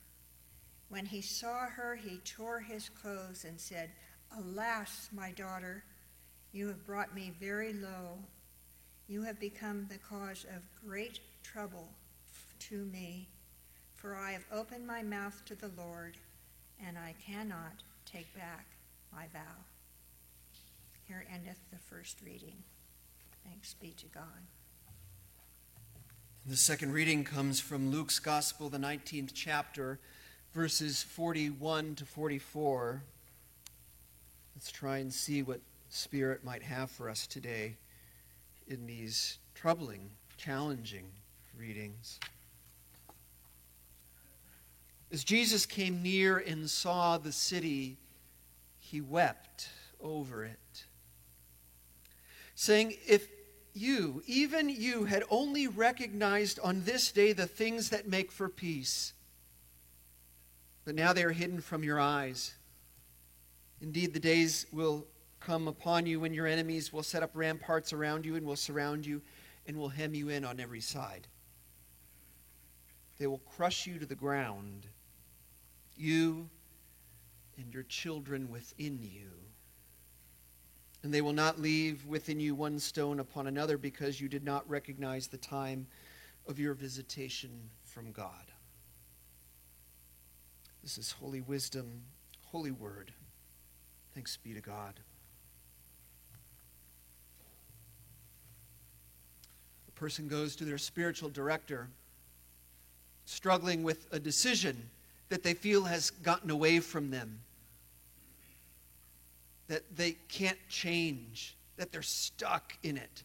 When 0.92 1.06
he 1.06 1.22
saw 1.22 1.68
her, 1.68 1.96
he 1.96 2.18
tore 2.18 2.60
his 2.60 2.90
clothes 2.90 3.46
and 3.48 3.58
said, 3.58 3.88
Alas, 4.38 5.08
my 5.10 5.30
daughter, 5.30 5.84
you 6.52 6.68
have 6.68 6.84
brought 6.84 7.14
me 7.14 7.32
very 7.40 7.72
low. 7.72 8.18
You 9.08 9.22
have 9.22 9.40
become 9.40 9.86
the 9.88 9.96
cause 9.96 10.44
of 10.54 10.60
great 10.86 11.20
trouble 11.42 11.88
to 12.68 12.84
me, 12.84 13.26
for 13.94 14.14
I 14.14 14.32
have 14.32 14.44
opened 14.52 14.86
my 14.86 15.02
mouth 15.02 15.42
to 15.46 15.54
the 15.54 15.70
Lord, 15.78 16.18
and 16.86 16.98
I 16.98 17.14
cannot 17.26 17.82
take 18.04 18.34
back 18.34 18.66
my 19.10 19.28
vow. 19.32 19.64
Here 21.08 21.24
endeth 21.32 21.70
the 21.70 21.78
first 21.78 22.18
reading. 22.22 22.56
Thanks 23.48 23.72
be 23.72 23.94
to 23.96 24.06
God. 24.08 24.42
The 26.44 26.56
second 26.56 26.92
reading 26.92 27.24
comes 27.24 27.60
from 27.60 27.90
Luke's 27.90 28.18
Gospel, 28.18 28.68
the 28.68 28.76
19th 28.76 29.30
chapter, 29.32 29.98
verses 30.52 31.02
41 31.02 31.94
to 31.96 32.04
44. 32.04 33.02
Let's 34.54 34.70
try 34.70 34.98
and 34.98 35.12
see 35.12 35.42
what 35.42 35.60
Spirit 35.88 36.44
might 36.44 36.62
have 36.62 36.90
for 36.90 37.08
us 37.08 37.26
today 37.26 37.76
in 38.68 38.86
these 38.86 39.38
troubling, 39.54 40.10
challenging 40.36 41.06
readings. 41.58 42.20
As 45.10 45.24
Jesus 45.24 45.66
came 45.66 46.02
near 46.02 46.38
and 46.38 46.68
saw 46.68 47.18
the 47.18 47.32
city, 47.32 47.98
he 48.78 49.00
wept 49.00 49.68
over 50.00 50.44
it, 50.44 50.84
saying, 52.54 52.94
If 53.06 53.28
you, 53.74 54.22
even 54.26 54.68
you, 54.68 55.04
had 55.04 55.24
only 55.30 55.66
recognized 55.66 56.58
on 56.60 56.84
this 56.84 57.10
day 57.10 57.32
the 57.32 57.46
things 57.46 57.90
that 57.90 58.08
make 58.08 58.30
for 58.32 58.48
peace, 58.48 59.12
but 60.84 60.94
now 60.94 61.12
they 61.12 61.24
are 61.24 61.32
hidden 61.32 61.60
from 61.60 61.84
your 61.84 62.00
eyes. 62.00 62.54
Indeed, 63.80 64.14
the 64.14 64.20
days 64.20 64.66
will 64.72 65.06
come 65.40 65.66
upon 65.66 66.06
you 66.06 66.20
when 66.20 66.34
your 66.34 66.46
enemies 66.46 66.92
will 66.92 67.02
set 67.02 67.22
up 67.22 67.30
ramparts 67.34 67.92
around 67.92 68.24
you 68.24 68.36
and 68.36 68.46
will 68.46 68.56
surround 68.56 69.04
you 69.04 69.20
and 69.66 69.76
will 69.76 69.88
hem 69.88 70.14
you 70.14 70.28
in 70.28 70.44
on 70.44 70.60
every 70.60 70.80
side. 70.80 71.26
They 73.18 73.26
will 73.26 73.38
crush 73.38 73.86
you 73.86 73.98
to 73.98 74.06
the 74.06 74.14
ground, 74.14 74.86
you 75.96 76.48
and 77.56 77.72
your 77.72 77.82
children 77.84 78.50
within 78.50 78.98
you. 79.02 79.30
And 81.02 81.12
they 81.12 81.20
will 81.20 81.32
not 81.32 81.60
leave 81.60 82.06
within 82.06 82.38
you 82.38 82.54
one 82.54 82.78
stone 82.78 83.18
upon 83.18 83.48
another 83.48 83.76
because 83.76 84.20
you 84.20 84.28
did 84.28 84.44
not 84.44 84.68
recognize 84.68 85.26
the 85.26 85.36
time 85.36 85.86
of 86.46 86.58
your 86.58 86.74
visitation 86.74 87.50
from 87.82 88.12
God. 88.12 88.51
This 90.82 90.98
is 90.98 91.12
holy 91.12 91.40
wisdom, 91.40 92.02
holy 92.46 92.70
word. 92.70 93.12
Thanks 94.14 94.36
be 94.36 94.52
to 94.52 94.60
God. 94.60 94.94
A 99.88 99.92
person 99.92 100.28
goes 100.28 100.56
to 100.56 100.64
their 100.64 100.78
spiritual 100.78 101.28
director 101.28 101.88
struggling 103.24 103.82
with 103.82 104.06
a 104.12 104.18
decision 104.18 104.90
that 105.28 105.42
they 105.42 105.54
feel 105.54 105.84
has 105.84 106.10
gotten 106.10 106.50
away 106.50 106.80
from 106.80 107.10
them 107.10 107.38
that 109.72 109.96
they 109.96 110.12
can't 110.28 110.58
change, 110.68 111.56
that 111.78 111.90
they're 111.90 112.02
stuck 112.02 112.76
in 112.82 112.98
it. 112.98 113.22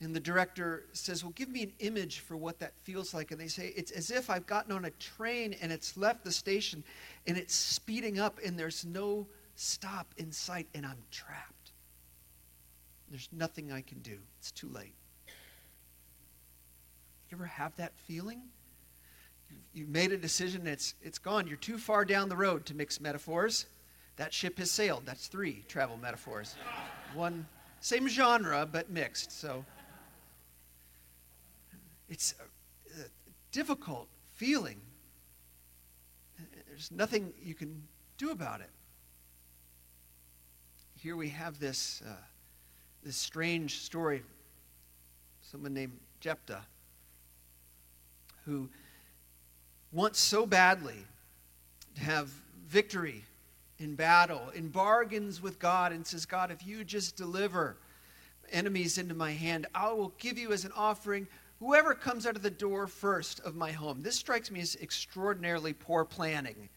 And 0.00 0.14
the 0.14 0.20
director 0.20 0.84
says, 0.92 1.24
Well, 1.24 1.32
give 1.34 1.48
me 1.48 1.62
an 1.62 1.72
image 1.78 2.20
for 2.20 2.36
what 2.36 2.58
that 2.58 2.74
feels 2.82 3.14
like. 3.14 3.30
And 3.30 3.40
they 3.40 3.48
say, 3.48 3.72
It's 3.76 3.90
as 3.90 4.10
if 4.10 4.28
I've 4.28 4.46
gotten 4.46 4.72
on 4.72 4.84
a 4.84 4.90
train 4.90 5.54
and 5.60 5.72
it's 5.72 5.96
left 5.96 6.24
the 6.24 6.32
station 6.32 6.84
and 7.26 7.36
it's 7.36 7.54
speeding 7.54 8.18
up 8.18 8.38
and 8.44 8.58
there's 8.58 8.84
no 8.84 9.26
stop 9.54 10.06
in 10.18 10.30
sight 10.30 10.68
and 10.74 10.84
I'm 10.84 11.02
trapped. 11.10 11.72
There's 13.08 13.28
nothing 13.32 13.72
I 13.72 13.80
can 13.80 14.00
do. 14.00 14.18
It's 14.38 14.50
too 14.50 14.68
late. 14.68 14.94
You 17.30 17.36
ever 17.38 17.46
have 17.46 17.74
that 17.76 17.92
feeling? 17.96 18.42
You've 19.72 19.88
made 19.88 20.12
a 20.12 20.16
decision, 20.16 20.66
it's, 20.66 20.94
it's 21.02 21.18
gone. 21.18 21.46
You're 21.46 21.56
too 21.56 21.78
far 21.78 22.04
down 22.04 22.28
the 22.28 22.36
road 22.36 22.66
to 22.66 22.74
mix 22.74 23.00
metaphors. 23.00 23.66
That 24.16 24.32
ship 24.32 24.58
has 24.58 24.70
sailed. 24.70 25.02
That's 25.04 25.26
three 25.26 25.64
travel 25.68 25.98
metaphors. 25.98 26.56
One, 27.14 27.46
same 27.80 28.08
genre, 28.08 28.66
but 28.70 28.90
mixed. 28.90 29.32
So 29.32 29.64
it's 32.08 32.34
a, 32.40 33.00
a 33.00 33.04
difficult 33.52 34.08
feeling. 34.34 34.80
There's 36.68 36.90
nothing 36.90 37.32
you 37.42 37.54
can 37.54 37.82
do 38.18 38.30
about 38.30 38.60
it. 38.60 38.70
Here 41.00 41.16
we 41.16 41.28
have 41.30 41.58
this, 41.58 42.02
uh, 42.06 42.12
this 43.02 43.16
strange 43.16 43.80
story. 43.80 44.22
Someone 45.40 45.74
named 45.74 45.98
Jephthah, 46.20 46.64
who 48.44 48.68
wants 49.92 50.18
so 50.18 50.44
badly 50.44 51.04
to 51.94 52.00
have 52.00 52.28
victory 52.66 53.24
in 53.78 53.94
battle, 53.94 54.42
in 54.54 54.68
bargains 54.68 55.40
with 55.40 55.58
God, 55.58 55.92
and 55.92 56.06
says, 56.06 56.26
God, 56.26 56.50
if 56.50 56.66
you 56.66 56.84
just 56.84 57.16
deliver 57.16 57.76
enemies 58.50 58.98
into 58.98 59.14
my 59.14 59.32
hand, 59.32 59.66
I 59.74 59.92
will 59.92 60.12
give 60.18 60.38
you 60.38 60.52
as 60.52 60.64
an 60.64 60.72
offering 60.76 61.26
whoever 61.60 61.94
comes 61.94 62.26
out 62.26 62.36
of 62.36 62.42
the 62.42 62.50
door 62.50 62.86
first 62.86 63.40
of 63.40 63.54
my 63.54 63.72
home. 63.72 64.02
This 64.02 64.16
strikes 64.16 64.50
me 64.50 64.60
as 64.60 64.76
extraordinarily 64.76 65.72
poor 65.72 66.04
planning 66.04 66.68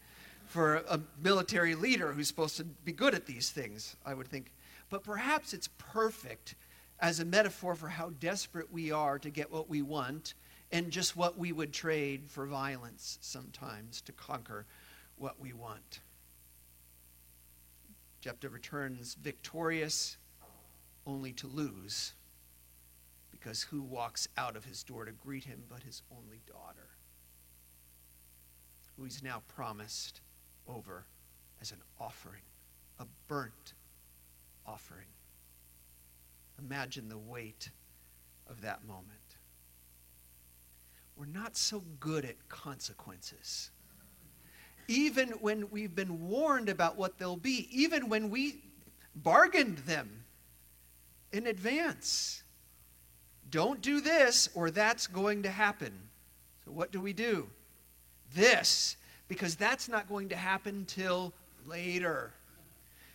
for 0.46 0.76
a 0.88 1.00
military 1.22 1.74
leader 1.74 2.12
who's 2.12 2.28
supposed 2.28 2.56
to 2.56 2.64
be 2.64 2.92
good 2.92 3.14
at 3.14 3.26
these 3.26 3.50
things, 3.50 3.96
I 4.04 4.14
would 4.14 4.28
think. 4.28 4.52
But 4.88 5.04
perhaps 5.04 5.52
it's 5.52 5.68
perfect 5.78 6.56
as 6.98 7.20
a 7.20 7.24
metaphor 7.24 7.74
for 7.74 7.88
how 7.88 8.10
desperate 8.18 8.72
we 8.72 8.90
are 8.90 9.18
to 9.18 9.30
get 9.30 9.50
what 9.50 9.68
we 9.68 9.82
want 9.82 10.34
and 10.72 10.90
just 10.90 11.16
what 11.16 11.38
we 11.38 11.52
would 11.52 11.72
trade 11.72 12.28
for 12.28 12.46
violence 12.46 13.18
sometimes 13.20 14.00
to 14.02 14.12
conquer 14.12 14.66
what 15.16 15.40
we 15.40 15.52
want. 15.52 16.00
Jephthah 18.20 18.48
returns 18.48 19.14
victorious 19.14 20.16
only 21.06 21.32
to 21.32 21.46
lose 21.46 22.12
because 23.40 23.62
who 23.62 23.80
walks 23.80 24.28
out 24.36 24.56
of 24.56 24.64
his 24.64 24.82
door 24.82 25.04
to 25.04 25.12
greet 25.12 25.44
him 25.44 25.62
but 25.68 25.82
his 25.82 26.02
only 26.12 26.40
daughter, 26.46 26.88
who 28.96 29.04
he's 29.04 29.22
now 29.22 29.42
promised 29.48 30.20
over 30.68 31.06
as 31.60 31.72
an 31.72 31.78
offering, 31.98 32.42
a 32.98 33.06
burnt 33.28 33.74
offering. 34.66 35.06
Imagine 36.58 37.08
the 37.08 37.18
weight 37.18 37.70
of 38.46 38.60
that 38.60 38.84
moment. 38.86 39.06
We're 41.16 41.26
not 41.26 41.56
so 41.56 41.82
good 41.98 42.24
at 42.24 42.48
consequences 42.48 43.70
even 44.90 45.28
when 45.40 45.70
we've 45.70 45.94
been 45.94 46.28
warned 46.28 46.68
about 46.68 46.96
what 46.96 47.16
they'll 47.16 47.36
be, 47.36 47.68
even 47.70 48.08
when 48.08 48.28
we 48.28 48.60
bargained 49.14 49.78
them 49.78 50.24
in 51.32 51.46
advance. 51.46 52.42
Don't 53.50 53.80
do 53.80 54.00
this, 54.00 54.48
or 54.54 54.70
that's 54.70 55.06
going 55.06 55.42
to 55.42 55.50
happen. 55.50 55.92
So, 56.64 56.70
what 56.70 56.92
do 56.92 57.00
we 57.00 57.12
do? 57.12 57.48
This, 58.34 58.96
because 59.28 59.56
that's 59.56 59.88
not 59.88 60.08
going 60.08 60.28
to 60.28 60.36
happen 60.36 60.84
till 60.86 61.32
later. 61.66 62.32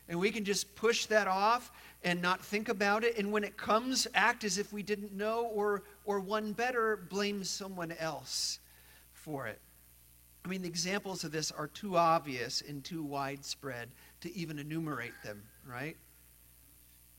And 0.10 0.20
we 0.20 0.32
can 0.32 0.44
just 0.44 0.76
push 0.76 1.06
that 1.08 1.28
off 1.28 1.72
and 2.04 2.22
not 2.22 2.44
think 2.44 2.70
about 2.70 3.04
it. 3.04 3.18
And 3.18 3.32
when 3.32 3.44
it 3.44 3.58
comes, 3.58 4.08
act 4.14 4.44
as 4.44 4.58
if 4.58 4.72
we 4.72 4.84
didn't 4.84 5.14
know, 5.14 5.46
or, 5.46 5.84
or 6.06 6.20
one 6.20 6.54
better, 6.54 6.98
blame 7.10 7.44
someone 7.44 7.94
else 7.94 8.60
for 9.14 9.48
it. 9.48 9.60
I 10.44 10.48
mean, 10.48 10.62
the 10.62 10.68
examples 10.68 11.24
of 11.24 11.32
this 11.32 11.52
are 11.52 11.68
too 11.68 11.98
obvious 11.98 12.62
and 12.62 12.84
too 12.84 13.02
widespread 13.02 13.90
to 14.22 14.36
even 14.38 14.60
enumerate 14.60 15.16
them, 15.24 15.42
right? 15.68 15.98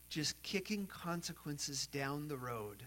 Just 0.09 0.41
kicking 0.45 0.87
consequences 0.87 1.89
down 1.89 2.29
the 2.29 2.37
road 2.37 2.85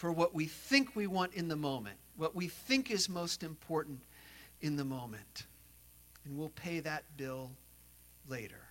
for 0.00 0.10
what 0.10 0.34
we 0.34 0.46
think 0.46 0.96
we 0.96 1.06
want 1.06 1.34
in 1.34 1.46
the 1.46 1.56
moment, 1.56 1.98
what 2.16 2.34
we 2.34 2.48
think 2.48 2.90
is 2.90 3.06
most 3.06 3.42
important 3.42 4.00
in 4.62 4.76
the 4.76 4.84
moment. 4.84 5.44
And 6.24 6.38
we'll 6.38 6.48
pay 6.48 6.80
that 6.80 7.04
bill 7.18 7.50
later. 8.26 8.62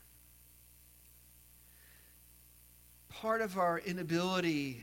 Part 3.09 3.41
of 3.41 3.59
our 3.59 3.77
inability 3.77 4.81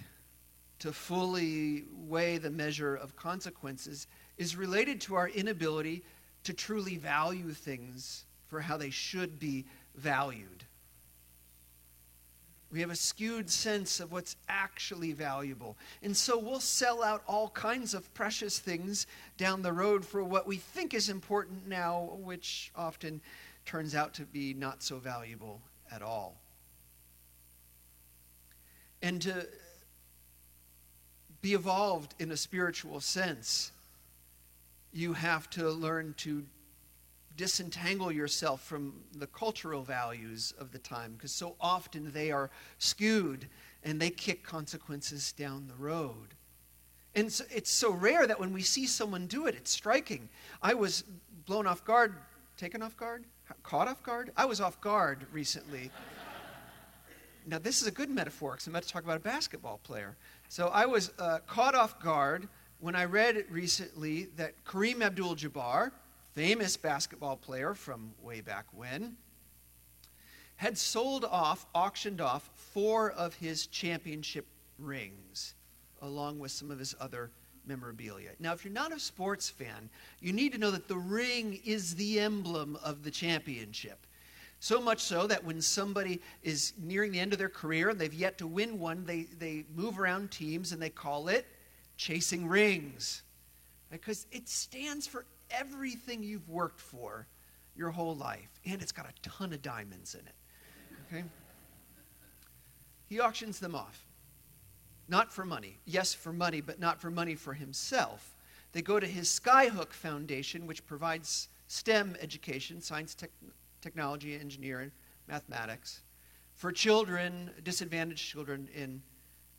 to 0.78 0.92
fully 0.92 1.82
weigh 2.06 2.38
the 2.38 2.50
measure 2.50 2.94
of 2.94 3.16
consequences 3.16 4.06
is 4.38 4.54
related 4.54 5.00
to 5.00 5.16
our 5.16 5.28
inability 5.28 6.04
to 6.44 6.52
truly 6.52 6.96
value 6.96 7.50
things 7.50 8.24
for 8.46 8.60
how 8.60 8.76
they 8.76 8.90
should 8.90 9.40
be 9.40 9.64
valued. 9.96 10.62
We 12.72 12.80
have 12.80 12.90
a 12.90 12.96
skewed 12.96 13.48
sense 13.48 14.00
of 14.00 14.10
what's 14.10 14.36
actually 14.48 15.12
valuable. 15.12 15.76
And 16.02 16.16
so 16.16 16.36
we'll 16.36 16.60
sell 16.60 17.02
out 17.02 17.22
all 17.26 17.48
kinds 17.50 17.94
of 17.94 18.12
precious 18.12 18.58
things 18.58 19.06
down 19.38 19.62
the 19.62 19.72
road 19.72 20.04
for 20.04 20.22
what 20.22 20.46
we 20.46 20.56
think 20.56 20.92
is 20.92 21.08
important 21.08 21.68
now, 21.68 22.18
which 22.18 22.72
often 22.74 23.20
turns 23.64 23.94
out 23.94 24.14
to 24.14 24.22
be 24.22 24.52
not 24.52 24.82
so 24.82 24.98
valuable 24.98 25.60
at 25.92 26.02
all. 26.02 26.36
And 29.00 29.22
to 29.22 29.46
be 31.40 31.54
evolved 31.54 32.14
in 32.18 32.32
a 32.32 32.36
spiritual 32.36 33.00
sense, 33.00 33.70
you 34.92 35.12
have 35.12 35.48
to 35.50 35.70
learn 35.70 36.14
to 36.18 36.44
disentangle 37.36 38.10
yourself 38.10 38.62
from 38.62 38.94
the 39.16 39.26
cultural 39.26 39.82
values 39.82 40.54
of 40.58 40.72
the 40.72 40.78
time 40.78 41.12
because 41.12 41.32
so 41.32 41.54
often 41.60 42.10
they 42.12 42.30
are 42.30 42.50
skewed 42.78 43.46
and 43.84 44.00
they 44.00 44.10
kick 44.10 44.42
consequences 44.42 45.32
down 45.32 45.68
the 45.68 45.74
road. 45.74 46.34
And 47.14 47.32
so 47.32 47.44
it's 47.50 47.70
so 47.70 47.92
rare 47.92 48.26
that 48.26 48.38
when 48.38 48.52
we 48.52 48.62
see 48.62 48.86
someone 48.86 49.26
do 49.26 49.46
it, 49.46 49.54
it's 49.54 49.70
striking. 49.70 50.28
I 50.62 50.74
was 50.74 51.04
blown 51.46 51.66
off 51.66 51.84
guard, 51.84 52.14
taken 52.56 52.82
off 52.82 52.96
guard, 52.96 53.24
caught 53.62 53.88
off 53.88 54.02
guard. 54.02 54.32
I 54.36 54.44
was 54.44 54.60
off 54.60 54.80
guard 54.80 55.26
recently. 55.32 55.90
now, 57.46 57.58
this 57.58 57.80
is 57.80 57.86
a 57.86 57.90
good 57.90 58.10
metaphor 58.10 58.52
because 58.52 58.66
I'm 58.66 58.72
about 58.72 58.82
to 58.82 58.88
talk 58.88 59.04
about 59.04 59.16
a 59.16 59.20
basketball 59.20 59.78
player. 59.82 60.16
So 60.48 60.68
I 60.68 60.84
was 60.84 61.12
uh, 61.18 61.38
caught 61.46 61.74
off 61.74 62.00
guard 62.00 62.48
when 62.80 62.94
I 62.94 63.04
read 63.04 63.44
recently 63.50 64.26
that 64.36 64.62
Kareem 64.64 65.00
Abdul 65.00 65.36
Jabbar, 65.36 65.92
famous 66.36 66.76
basketball 66.76 67.34
player 67.34 67.72
from 67.72 68.12
way 68.22 68.42
back 68.42 68.66
when, 68.72 69.16
had 70.56 70.76
sold 70.76 71.24
off, 71.24 71.64
auctioned 71.74 72.20
off, 72.20 72.50
four 72.54 73.10
of 73.12 73.34
his 73.36 73.66
championship 73.68 74.46
rings, 74.78 75.54
along 76.02 76.38
with 76.38 76.50
some 76.50 76.70
of 76.70 76.78
his 76.78 76.94
other 77.00 77.30
memorabilia. 77.66 78.28
Now, 78.38 78.52
if 78.52 78.66
you're 78.66 78.74
not 78.74 78.92
a 78.92 79.00
sports 79.00 79.48
fan, 79.48 79.88
you 80.20 80.34
need 80.34 80.52
to 80.52 80.58
know 80.58 80.70
that 80.70 80.88
the 80.88 80.96
ring 80.96 81.58
is 81.64 81.94
the 81.94 82.20
emblem 82.20 82.78
of 82.84 83.02
the 83.02 83.10
championship. 83.10 84.06
So 84.60 84.78
much 84.78 85.00
so 85.00 85.26
that 85.26 85.42
when 85.42 85.62
somebody 85.62 86.20
is 86.42 86.74
nearing 86.78 87.12
the 87.12 87.20
end 87.20 87.32
of 87.32 87.38
their 87.38 87.48
career 87.48 87.88
and 87.88 87.98
they've 87.98 88.12
yet 88.12 88.36
to 88.38 88.46
win 88.46 88.78
one, 88.78 89.06
they, 89.06 89.22
they 89.38 89.64
move 89.74 89.98
around 89.98 90.30
teams 90.30 90.72
and 90.72 90.82
they 90.82 90.90
call 90.90 91.28
it 91.28 91.46
chasing 91.96 92.46
rings. 92.46 93.22
Because 93.90 94.26
it 94.30 94.50
stands 94.50 95.06
for 95.06 95.24
everything 95.50 96.22
you've 96.22 96.48
worked 96.48 96.80
for 96.80 97.26
your 97.76 97.90
whole 97.90 98.16
life. 98.16 98.60
And 98.64 98.80
it's 98.80 98.92
got 98.92 99.06
a 99.06 99.28
ton 99.28 99.52
of 99.52 99.62
diamonds 99.62 100.14
in 100.14 100.20
it. 100.20 100.34
Okay? 101.12 101.24
He 103.08 103.20
auctions 103.20 103.58
them 103.58 103.74
off. 103.74 104.04
Not 105.08 105.32
for 105.32 105.44
money. 105.44 105.78
Yes, 105.84 106.12
for 106.12 106.32
money, 106.32 106.60
but 106.60 106.80
not 106.80 107.00
for 107.00 107.10
money 107.10 107.34
for 107.34 107.54
himself. 107.54 108.36
They 108.72 108.82
go 108.82 108.98
to 108.98 109.06
his 109.06 109.28
Skyhook 109.28 109.92
Foundation, 109.92 110.66
which 110.66 110.84
provides 110.84 111.48
STEM 111.68 112.16
education, 112.20 112.80
science, 112.80 113.14
tech, 113.14 113.30
technology, 113.80 114.34
engineering, 114.38 114.90
mathematics, 115.28 116.00
for 116.54 116.72
children, 116.72 117.50
disadvantaged 117.62 118.28
children 118.28 118.68
in 118.74 119.02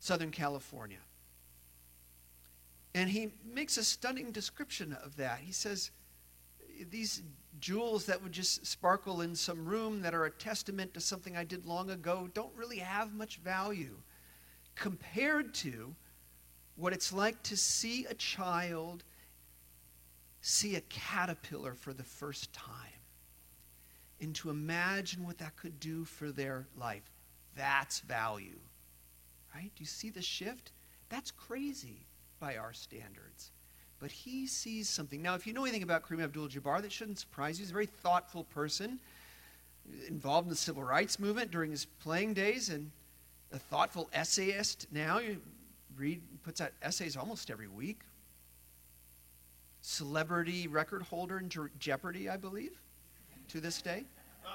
Southern 0.00 0.30
California. 0.30 0.98
And 2.98 3.08
he 3.08 3.30
makes 3.54 3.76
a 3.76 3.84
stunning 3.84 4.32
description 4.32 4.92
of 5.04 5.16
that. 5.18 5.38
He 5.38 5.52
says, 5.52 5.92
These 6.90 7.22
jewels 7.60 8.06
that 8.06 8.20
would 8.20 8.32
just 8.32 8.66
sparkle 8.66 9.20
in 9.20 9.36
some 9.36 9.64
room 9.64 10.02
that 10.02 10.14
are 10.14 10.24
a 10.24 10.32
testament 10.32 10.94
to 10.94 11.00
something 11.00 11.36
I 11.36 11.44
did 11.44 11.64
long 11.64 11.90
ago 11.90 12.28
don't 12.34 12.52
really 12.56 12.78
have 12.78 13.14
much 13.14 13.36
value 13.36 13.94
compared 14.74 15.54
to 15.54 15.94
what 16.74 16.92
it's 16.92 17.12
like 17.12 17.40
to 17.44 17.56
see 17.56 18.04
a 18.06 18.14
child 18.14 19.04
see 20.40 20.74
a 20.74 20.80
caterpillar 20.82 21.74
for 21.74 21.92
the 21.92 22.02
first 22.02 22.52
time 22.52 23.00
and 24.20 24.34
to 24.34 24.50
imagine 24.50 25.24
what 25.24 25.38
that 25.38 25.54
could 25.54 25.78
do 25.78 26.04
for 26.04 26.32
their 26.32 26.66
life. 26.76 27.08
That's 27.56 28.00
value. 28.00 28.58
Right? 29.54 29.70
Do 29.76 29.82
you 29.82 29.86
see 29.86 30.10
the 30.10 30.22
shift? 30.22 30.72
That's 31.08 31.30
crazy 31.30 32.07
by 32.40 32.56
our 32.56 32.72
standards. 32.72 33.50
But 34.00 34.10
he 34.12 34.46
sees 34.46 34.88
something. 34.88 35.20
Now, 35.20 35.34
if 35.34 35.46
you 35.46 35.52
know 35.52 35.64
anything 35.64 35.82
about 35.82 36.04
Kareem 36.04 36.22
Abdul 36.22 36.48
Jabbar, 36.48 36.80
that 36.82 36.92
shouldn't 36.92 37.18
surprise 37.18 37.58
you. 37.58 37.64
He's 37.64 37.70
a 37.70 37.74
very 37.74 37.86
thoughtful 37.86 38.44
person, 38.44 39.00
involved 40.06 40.46
in 40.46 40.50
the 40.50 40.56
civil 40.56 40.84
rights 40.84 41.18
movement 41.18 41.50
during 41.50 41.70
his 41.70 41.84
playing 41.84 42.34
days, 42.34 42.68
and 42.68 42.90
a 43.52 43.58
thoughtful 43.58 44.08
essayist 44.12 44.86
now. 44.92 45.18
You 45.18 45.40
read, 45.96 46.20
puts 46.44 46.60
out 46.60 46.70
essays 46.82 47.16
almost 47.16 47.50
every 47.50 47.68
week. 47.68 48.00
Celebrity 49.80 50.68
record 50.68 51.02
holder 51.02 51.38
in 51.38 51.50
Jeopardy, 51.78 52.28
I 52.28 52.36
believe, 52.36 52.78
to 53.48 53.60
this 53.60 53.82
day. 53.82 54.04
Uh, 54.44 54.50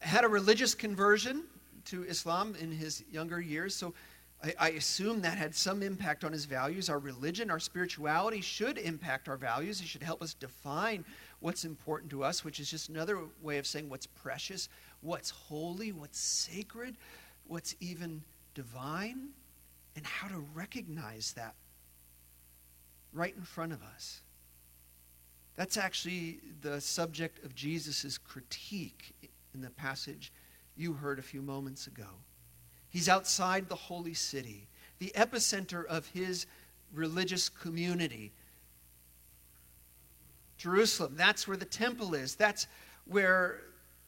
had 0.00 0.24
a 0.24 0.28
religious 0.28 0.74
conversion 0.74 1.44
to 1.86 2.02
Islam 2.04 2.54
in 2.60 2.72
his 2.72 3.04
younger 3.10 3.40
years, 3.40 3.74
so 3.74 3.94
I, 4.44 4.54
I, 4.58 4.68
assume 4.70 5.22
that 5.22 5.38
had 5.38 5.54
some 5.54 5.82
impact 5.82 6.22
on 6.22 6.32
his 6.32 6.44
values. 6.44 6.90
Our 6.90 6.98
religion, 6.98 7.50
our 7.50 7.58
spirituality 7.58 8.42
should 8.42 8.76
impact 8.76 9.28
our 9.28 9.38
values. 9.38 9.80
It 9.80 9.86
should 9.86 10.02
help 10.02 10.22
us 10.22 10.34
define 10.34 11.04
what's 11.40 11.64
important 11.64 12.10
to 12.10 12.22
us, 12.22 12.44
which 12.44 12.60
is 12.60 12.70
just 12.70 12.90
another 12.90 13.20
way 13.40 13.56
of 13.56 13.66
saying 13.66 13.88
what's 13.88 14.06
precious, 14.06 14.68
what's 15.00 15.30
holy, 15.30 15.92
what's 15.92 16.18
sacred, 16.18 16.96
what's 17.46 17.74
even 17.80 18.22
divine, 18.54 19.28
and 19.96 20.04
how 20.04 20.28
to 20.28 20.44
recognize 20.54 21.32
that 21.32 21.54
right 23.14 23.34
in 23.34 23.44
front 23.44 23.72
of 23.72 23.82
us. 23.82 24.20
That's 25.56 25.76
actually 25.76 26.40
the 26.60 26.80
subject 26.80 27.44
of 27.44 27.54
Jesus' 27.54 28.18
critique 28.18 29.14
in 29.54 29.62
the 29.62 29.70
passage 29.70 30.32
you 30.76 30.92
heard 30.92 31.18
a 31.18 31.22
few 31.22 31.40
moments 31.40 31.86
ago. 31.86 32.08
He's 32.94 33.08
outside 33.08 33.68
the 33.68 33.74
holy 33.74 34.14
city, 34.14 34.68
the 35.00 35.12
epicenter 35.16 35.84
of 35.86 36.06
his 36.14 36.46
religious 36.92 37.48
community. 37.48 38.30
Jerusalem, 40.58 41.14
that's 41.16 41.48
where 41.48 41.56
the 41.56 41.64
temple 41.64 42.14
is. 42.14 42.36
That's 42.36 42.68
where 43.04 43.62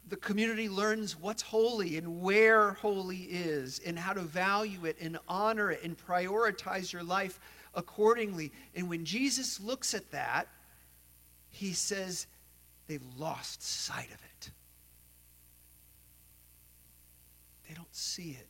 the 0.07 0.15
community 0.15 0.69
learns 0.69 1.19
what's 1.19 1.41
holy 1.41 1.97
and 1.97 2.21
where 2.21 2.71
holy 2.75 3.23
is 3.23 3.81
and 3.85 3.99
how 3.99 4.13
to 4.13 4.21
value 4.21 4.85
it 4.85 4.95
and 5.01 5.19
honor 5.27 5.69
it 5.69 5.83
and 5.83 5.97
prioritize 5.97 6.93
your 6.93 7.03
life 7.03 7.41
accordingly. 7.75 8.53
And 8.73 8.87
when 8.87 9.03
Jesus 9.03 9.59
looks 9.59 9.93
at 9.95 10.11
that, 10.11 10.47
he 11.49 11.73
says 11.73 12.25
they've 12.87 13.03
lost 13.17 13.61
sight 13.61 14.07
of 14.07 14.21
it. 14.23 14.51
They 17.67 17.75
don't 17.75 17.93
see 17.93 18.29
it 18.29 18.47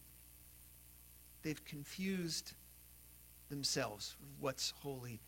they've 1.47 1.63
confused 1.63 2.51
themselves 3.49 4.17
what's 4.41 4.73
holy 4.81 5.21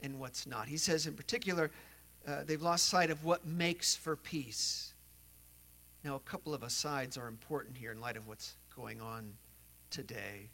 and 0.00 0.20
what's 0.20 0.46
not. 0.46 0.68
He 0.68 0.76
says, 0.76 1.08
in 1.08 1.14
particular, 1.14 1.72
uh, 2.24 2.44
they've 2.46 2.62
lost 2.62 2.86
sight 2.86 3.10
of 3.10 3.24
what 3.24 3.44
makes 3.44 3.96
for 3.96 4.14
peace. 4.14 4.94
Now, 6.04 6.14
a 6.14 6.20
couple 6.20 6.54
of 6.54 6.62
asides 6.62 7.18
are 7.18 7.26
important 7.26 7.76
here 7.76 7.90
in 7.90 8.00
light 8.00 8.16
of 8.16 8.28
what's 8.28 8.54
going 8.76 9.00
on 9.00 9.32
today. 9.90 10.50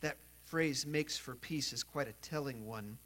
That 0.00 0.16
phrase, 0.44 0.84
makes 0.84 1.16
for 1.16 1.36
peace, 1.36 1.72
is 1.72 1.84
quite 1.84 2.08
a 2.08 2.12
telling 2.14 2.66
one. 2.66 2.98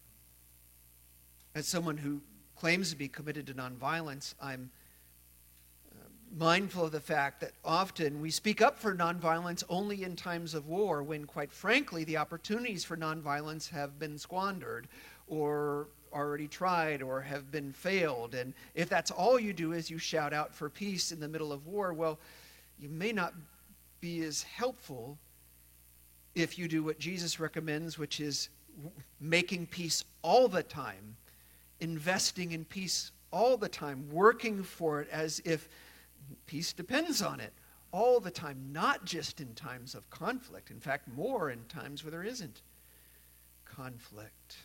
As 1.55 1.67
someone 1.67 1.99
who 1.99 2.23
claims 2.57 2.89
to 2.93 2.97
be 2.97 3.09
committed 3.09 3.47
to 3.49 3.53
nonviolence, 3.53 4.33
I'm 4.41 4.71
mindful 6.37 6.85
of 6.85 6.93
the 6.93 7.01
fact 7.01 7.41
that 7.41 7.53
often 7.64 8.20
we 8.20 8.30
speak 8.30 8.61
up 8.61 8.78
for 8.78 8.95
nonviolence 8.95 9.62
only 9.68 10.03
in 10.03 10.16
times 10.16 10.55
of 10.55 10.66
war, 10.66 11.03
when, 11.03 11.24
quite 11.24 11.53
frankly, 11.53 12.05
the 12.05 12.16
opportunities 12.16 12.85
for 12.85 12.97
nonviolence 12.97 13.68
have 13.70 13.99
been 13.99 14.18
squandered 14.18 14.89
or 15.28 15.87
already 16.12 16.49
tried 16.49 17.03
or 17.03 17.20
have 17.20 17.51
been 17.51 17.72
failed. 17.72 18.35
And 18.35 18.53
if 18.74 18.89
that's 18.89 19.11
all 19.11 19.39
you 19.39 19.53
do 19.53 19.72
is 19.72 19.91
you 19.91 19.99
shout 19.99 20.32
out 20.32 20.55
for 20.55 20.68
peace 20.68 21.12
in 21.12 21.20
the 21.20 21.28
middle 21.28 21.53
of 21.53 21.66
war, 21.66 21.93
well, 21.93 22.18
you 22.78 22.89
may 22.89 23.12
not 23.12 23.35
be 24.01 24.22
as 24.22 24.43
helpful 24.43 25.18
if 26.35 26.59
you 26.59 26.66
do 26.68 26.82
what 26.82 26.99
Jesus 26.99 27.39
recommends, 27.39 27.99
which 27.99 28.20
is 28.20 28.49
making 29.20 29.66
peace 29.66 30.05
all 30.22 30.49
the 30.49 30.62
time, 30.62 31.16
investing 31.80 32.53
in 32.53 32.64
peace 32.64 33.12
all 33.30 33.57
the 33.57 33.68
time, 33.68 34.09
working 34.11 34.62
for 34.62 35.01
it 35.01 35.09
as 35.11 35.41
if 35.45 35.68
Peace 36.47 36.72
depends 36.72 37.22
on 37.22 37.41
it 37.41 37.53
all 37.93 38.18
the 38.20 38.30
time, 38.30 38.70
not 38.72 39.05
just 39.05 39.41
in 39.41 39.55
times 39.55 39.95
of 39.95 40.09
conflict. 40.11 40.70
In 40.70 40.80
fact, 40.80 41.09
more 41.09 41.51
in 41.51 41.64
times 41.66 42.03
where 42.03 42.11
there 42.11 42.24
isn't 42.24 42.62
conflict. 43.64 44.57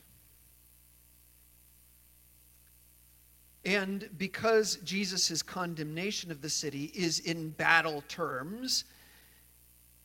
And 3.66 4.10
because 4.18 4.78
Jesus' 4.78 5.44
condemnation 5.44 6.32
of 6.32 6.42
the 6.42 6.50
city 6.50 6.92
is 6.96 7.20
in 7.20 7.50
battle 7.50 8.04
terms, 8.08 8.86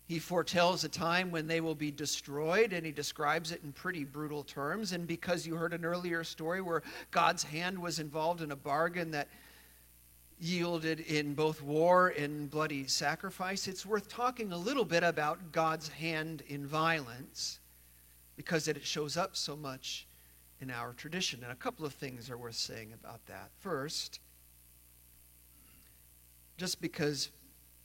he 0.06 0.18
foretells 0.18 0.84
a 0.84 0.88
time 0.88 1.30
when 1.30 1.46
they 1.46 1.62
will 1.62 1.74
be 1.74 1.90
destroyed, 1.90 2.74
and 2.74 2.84
he 2.84 2.92
describes 2.92 3.52
it 3.52 3.62
in 3.62 3.72
pretty 3.72 4.04
brutal 4.04 4.42
terms. 4.42 4.92
And 4.92 5.06
because 5.06 5.46
you 5.46 5.54
heard 5.54 5.72
an 5.72 5.84
earlier 5.84 6.24
story 6.24 6.60
where 6.60 6.82
God's 7.10 7.42
hand 7.42 7.78
was 7.78 8.00
involved 8.00 8.42
in 8.42 8.50
a 8.50 8.56
bargain 8.56 9.12
that 9.12 9.28
yielded 10.44 11.00
in 11.00 11.34
both 11.34 11.62
war 11.62 12.08
and 12.08 12.50
bloody 12.50 12.86
sacrifice, 12.86 13.66
it's 13.66 13.86
worth 13.86 14.08
talking 14.08 14.52
a 14.52 14.56
little 14.56 14.84
bit 14.84 15.02
about 15.02 15.52
God's 15.52 15.88
hand 15.88 16.42
in 16.48 16.66
violence 16.66 17.60
because 18.36 18.68
it 18.68 18.84
shows 18.84 19.16
up 19.16 19.36
so 19.36 19.56
much 19.56 20.06
in 20.60 20.70
our 20.70 20.92
tradition. 20.92 21.42
And 21.42 21.50
a 21.50 21.56
couple 21.56 21.86
of 21.86 21.94
things 21.94 22.30
are 22.30 22.36
worth 22.36 22.56
saying 22.56 22.92
about 22.92 23.24
that. 23.26 23.48
First, 23.60 24.20
just 26.58 26.80
because 26.80 27.30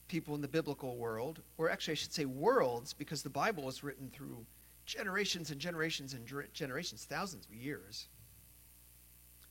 people 0.10 0.36
in 0.36 0.42
the 0.42 0.48
biblical 0.48 0.98
world, 0.98 1.40
or 1.58 1.70
actually 1.70 1.94
I 1.94 1.96
should 1.96 2.14
say 2.14 2.26
worlds, 2.26 2.92
because 2.92 3.24
the 3.24 3.30
Bible 3.30 3.64
was 3.64 3.84
written 3.84 4.10
through 4.12 4.46
generations 4.86 5.52
and 5.52 5.62
generations 5.62 6.14
and 6.14 6.28
generations, 6.54 7.06
thousands 7.06 7.46
of 7.46 7.56
years, 7.56 8.08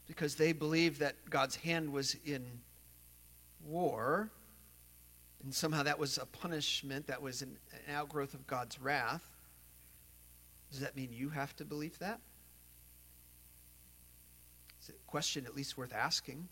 because 0.06 0.34
they 0.34 0.52
believed 0.52 1.00
that 1.00 1.14
God's 1.30 1.56
hand 1.56 1.90
was 1.90 2.16
in 2.26 2.44
war, 3.64 4.30
and 5.42 5.54
somehow 5.54 5.82
that 5.82 5.98
was 5.98 6.18
a 6.18 6.26
punishment, 6.26 7.06
that 7.06 7.22
was 7.22 7.42
an, 7.42 7.56
an 7.72 7.94
outgrowth 7.94 8.34
of 8.34 8.46
God's 8.46 8.80
wrath. 8.80 9.26
Does 10.70 10.80
that 10.80 10.96
mean 10.96 11.08
you 11.12 11.30
have 11.30 11.54
to 11.56 11.64
believe 11.64 11.98
that? 11.98 12.20
It's 14.78 14.88
a 14.90 14.92
question 15.06 15.46
at 15.46 15.56
least 15.56 15.78
worth 15.78 15.94
asking 15.94 16.48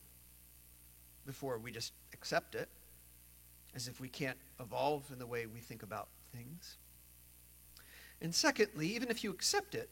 before 1.27 1.59
we 1.59 1.73
just 1.73 1.93
accept 2.13 2.55
it 2.55 2.69
as 3.75 3.89
if 3.89 4.01
we 4.01 4.09
can't 4.09 4.39
evolve 4.61 5.05
in 5.13 5.19
the 5.19 5.27
way 5.27 5.47
we 5.47 5.61
think 5.61 5.83
about 5.83 6.09
things. 6.35 6.79
And 8.23 8.35
secondly, 8.35 8.89
even 8.95 9.11
if 9.11 9.23
you 9.23 9.31
accept 9.31 9.75
it, 9.75 9.91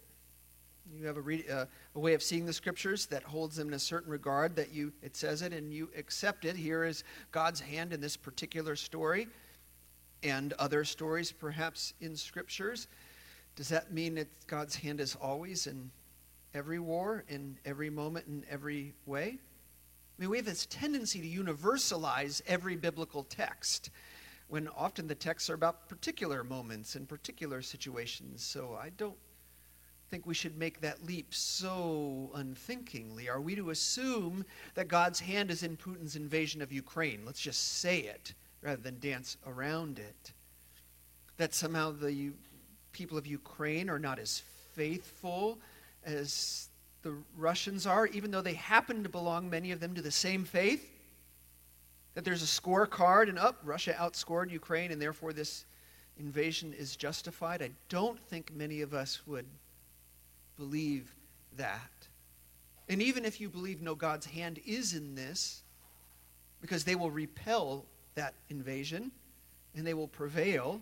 you 0.93 1.07
have 1.07 1.17
a, 1.17 1.53
uh, 1.53 1.67
a 1.95 1.99
way 1.99 2.15
of 2.15 2.23
seeing 2.23 2.47
the 2.47 2.53
scriptures 2.53 3.07
that 3.07 3.23
holds 3.23 3.57
them 3.57 3.69
in 3.69 3.75
a 3.75 3.79
certain 3.79 4.11
regard 4.11 4.57
that 4.57 4.73
you 4.73 4.93
it 5.03 5.17
says 5.17 5.43
it 5.43 5.53
and 5.53 5.73
you 5.73 5.89
accept 5.97 6.45
it. 6.45 6.57
Here 6.57 6.85
is 6.85 7.05
God's 7.33 7.61
hand 7.61 7.93
in 7.93 8.01
this 8.01 8.17
particular 8.17 8.77
story 8.77 9.29
and 10.23 10.53
other 10.55 10.85
stories 10.85 11.33
perhaps 11.33 11.95
in 12.01 12.17
scriptures. 12.17 12.89
Does 13.57 13.69
that 13.69 13.93
mean 13.93 14.17
that 14.17 14.29
God's 14.47 14.75
hand 14.75 15.01
is 15.01 15.17
always 15.21 15.67
in 15.67 15.91
every 16.55 16.81
war, 16.81 17.25
in 17.29 17.57
every 17.65 17.91
moment, 17.91 18.27
in 18.27 18.45
every 18.51 18.95
way? 19.07 19.39
I 20.17 20.21
mean, 20.21 20.31
we 20.31 20.37
have 20.37 20.47
this 20.47 20.67
tendency 20.67 21.21
to 21.21 21.43
universalize 21.43 22.41
every 22.47 22.77
biblical 22.77 23.25
text 23.25 23.91
when 24.49 24.69
often 24.69 25.07
the 25.07 25.15
texts 25.15 25.51
are 25.51 25.55
about 25.55 25.89
particular 25.89 26.45
moments 26.45 26.95
and 26.95 27.09
particular 27.09 27.63
situations. 27.63 28.43
So 28.45 28.79
I 28.81 28.91
don't 28.91 29.17
think 30.11 30.27
we 30.27 30.35
should 30.35 30.57
make 30.57 30.81
that 30.81 31.05
leap 31.05 31.35
so 31.35 32.31
unthinkingly. 32.35 33.29
Are 33.29 33.41
we 33.41 33.55
to 33.57 33.71
assume 33.71 34.45
that 34.75 34.89
God's 34.89 35.21
hand 35.21 35.51
is 35.51 35.63
in 35.63 35.77
Putin's 35.77 36.17
invasion 36.17 36.63
of 36.63 36.73
Ukraine? 36.73 37.23
Let's 37.25 37.41
just 37.41 37.79
say 37.79 38.01
it 38.01 38.35
rather 38.63 38.81
than 38.81 38.99
dance 38.99 39.37
around 39.47 39.99
it. 39.99 40.33
That 41.37 41.55
somehow 41.55 41.93
the 41.93 42.33
people 42.93 43.19
of 43.19 43.27
Ukraine 43.27 43.91
are 43.91 43.99
not 43.99 44.19
as 44.19 44.43
faithful 44.73 45.59
as 46.05 46.69
the 47.03 47.15
Russians 47.37 47.87
are, 47.87 48.07
even 48.07 48.31
though 48.31 48.41
they 48.41 48.55
happen 48.55 49.03
to 49.03 49.09
belong, 49.09 49.51
many 49.51 49.73
of 49.73 49.81
them, 49.81 49.95
to 49.95 50.03
the 50.03 50.11
same 50.11 50.45
faith. 50.45 50.91
That 52.15 52.25
there's 52.25 52.43
a 52.43 52.47
scorecard, 52.47 53.29
and 53.29 53.39
up, 53.39 53.59
oh, 53.61 53.67
Russia 53.67 53.95
outscored 53.99 54.51
Ukraine, 54.51 54.91
and 54.91 55.03
therefore 55.03 55.33
this 55.33 55.67
invasion 56.17 56.73
is 56.73 56.97
justified. 56.97 57.63
I 57.63 57.71
don't 57.89 58.19
think 58.29 58.55
many 58.55 58.81
of 58.81 58.95
us 58.95 59.27
would 59.27 59.47
believe 60.57 61.15
that. 61.57 61.91
And 62.89 63.03
even 63.03 63.25
if 63.25 63.41
you 63.41 63.49
believe 63.49 63.81
no, 63.81 63.95
God's 63.95 64.27
hand 64.27 64.61
is 64.67 64.95
in 64.95 65.15
this, 65.15 65.63
because 66.61 66.85
they 66.85 66.95
will 66.95 67.11
repel 67.11 67.87
that 68.15 68.35
invasion 68.49 69.11
and 69.75 69.87
they 69.87 69.95
will 69.95 70.09
prevail 70.09 70.81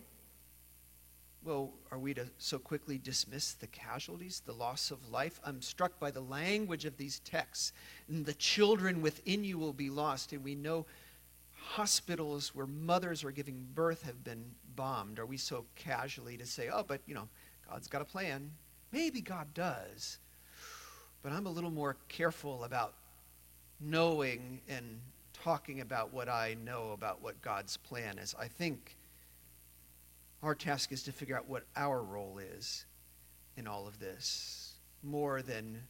well, 1.43 1.71
are 1.91 1.99
we 1.99 2.13
to 2.13 2.25
so 2.37 2.57
quickly 2.57 2.97
dismiss 2.97 3.53
the 3.53 3.67
casualties, 3.67 4.41
the 4.45 4.53
loss 4.53 4.91
of 4.91 5.11
life? 5.11 5.41
I'm 5.43 5.61
struck 5.61 5.99
by 5.99 6.09
the 6.09 6.21
language 6.21 6.85
of 6.85 6.95
these 6.97 7.19
texts. 7.19 7.73
And 8.07 8.25
the 8.25 8.33
children 8.33 9.01
within 9.01 9.43
you 9.43 9.57
will 9.57 9.73
be 9.73 9.89
lost. 9.89 10.31
And 10.31 10.43
we 10.43 10.55
know 10.55 10.85
hospitals 11.53 12.55
where 12.55 12.65
mothers 12.65 13.23
are 13.23 13.31
giving 13.31 13.67
birth 13.73 14.03
have 14.03 14.23
been 14.23 14.45
bombed. 14.75 15.19
Are 15.19 15.25
we 15.25 15.37
so 15.37 15.65
casually 15.75 16.37
to 16.37 16.45
say, 16.45 16.69
oh, 16.71 16.83
but, 16.87 17.01
you 17.05 17.13
know, 17.13 17.27
God's 17.69 17.87
got 17.87 18.01
a 18.01 18.05
plan? 18.05 18.51
Maybe 18.93 19.19
God 19.19 19.53
does. 19.53 20.19
But 21.23 21.33
I'm 21.33 21.47
a 21.47 21.51
little 21.51 21.71
more 21.71 21.97
careful 22.07 22.63
about 22.63 22.93
knowing 23.81 24.61
and 24.69 24.99
talking 25.33 25.81
about 25.81 26.13
what 26.13 26.29
I 26.29 26.55
know 26.63 26.91
about 26.91 27.21
what 27.21 27.41
God's 27.41 27.75
plan 27.75 28.19
is. 28.19 28.35
I 28.39 28.47
think 28.47 28.95
our 30.43 30.53
task 30.53 30.91
is 30.91 31.03
to 31.03 31.11
figure 31.11 31.35
out 31.35 31.49
what 31.49 31.63
our 31.75 32.01
role 32.03 32.39
is 32.55 32.85
in 33.57 33.67
all 33.67 33.87
of 33.87 33.99
this, 33.99 34.73
more 35.01 35.41
than 35.41 35.81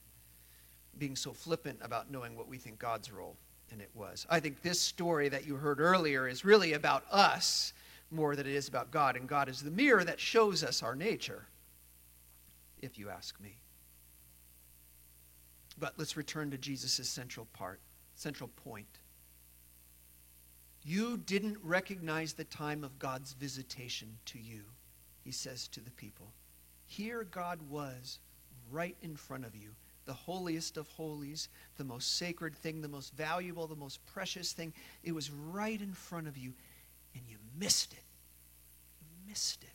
being 0.98 1.16
so 1.16 1.34
flippant 1.34 1.80
about 1.82 2.10
knowing 2.12 2.38
what 2.38 2.48
we 2.48 2.58
think 2.58 2.80
God's 2.80 3.12
role 3.12 3.36
in 3.72 3.82
it 3.82 3.90
was. 3.96 4.26
I 4.30 4.40
think 4.40 4.62
this 4.62 4.80
story 4.80 5.30
that 5.30 5.46
you 5.46 5.56
heard 5.56 5.80
earlier 5.80 6.28
is 6.28 6.46
really 6.46 6.74
about 6.74 7.04
us 7.12 7.74
more 8.12 8.36
than 8.36 8.46
it 8.46 8.54
is 8.54 8.68
about 8.68 8.92
God, 8.92 9.16
and 9.16 9.28
God 9.28 9.50
is 9.50 9.62
the 9.62 9.72
mirror 9.72 10.04
that 10.04 10.20
shows 10.20 10.64
us 10.64 10.84
our 10.84 10.96
nature, 10.96 11.48
if 12.84 13.00
you 13.00 13.10
ask 13.10 13.40
me. 13.40 13.56
But 15.80 15.94
let's 15.98 16.18
return 16.18 16.52
to 16.52 16.58
Jesus' 16.58 17.08
central 17.10 17.48
part, 17.54 17.80
central 18.16 18.50
point. 18.64 19.00
You 20.84 21.18
didn't 21.18 21.58
recognize 21.64 22.34
the 22.34 22.44
time 22.44 22.84
of 22.84 23.00
God's 23.00 23.34
visitation 23.34 24.18
to 24.26 24.40
you, 24.40 24.64
he 25.24 25.32
says 25.32 25.68
to 25.70 25.80
the 25.80 25.92
people. 25.92 26.34
Here 26.86 27.24
God 27.24 27.60
was 27.70 28.20
right 28.70 28.98
in 29.02 29.16
front 29.16 29.46
of 29.46 29.56
you, 29.56 29.70
the 30.06 30.14
holiest 30.14 30.76
of 30.76 30.88
holies, 30.90 31.48
the 31.78 31.86
most 31.86 32.18
sacred 32.18 32.54
thing, 32.56 32.82
the 32.82 32.90
most 32.90 33.14
valuable, 33.14 33.66
the 33.66 33.76
most 33.76 34.06
precious 34.06 34.52
thing. 34.52 34.74
It 35.04 35.16
was 35.16 35.32
right 35.32 35.82
in 35.82 35.94
front 35.94 36.28
of 36.28 36.38
you, 36.38 36.54
and 37.16 37.24
you 37.28 37.38
missed 37.58 37.94
it. 37.94 38.04
You 39.02 39.08
missed 39.30 39.64
it. 39.64 39.73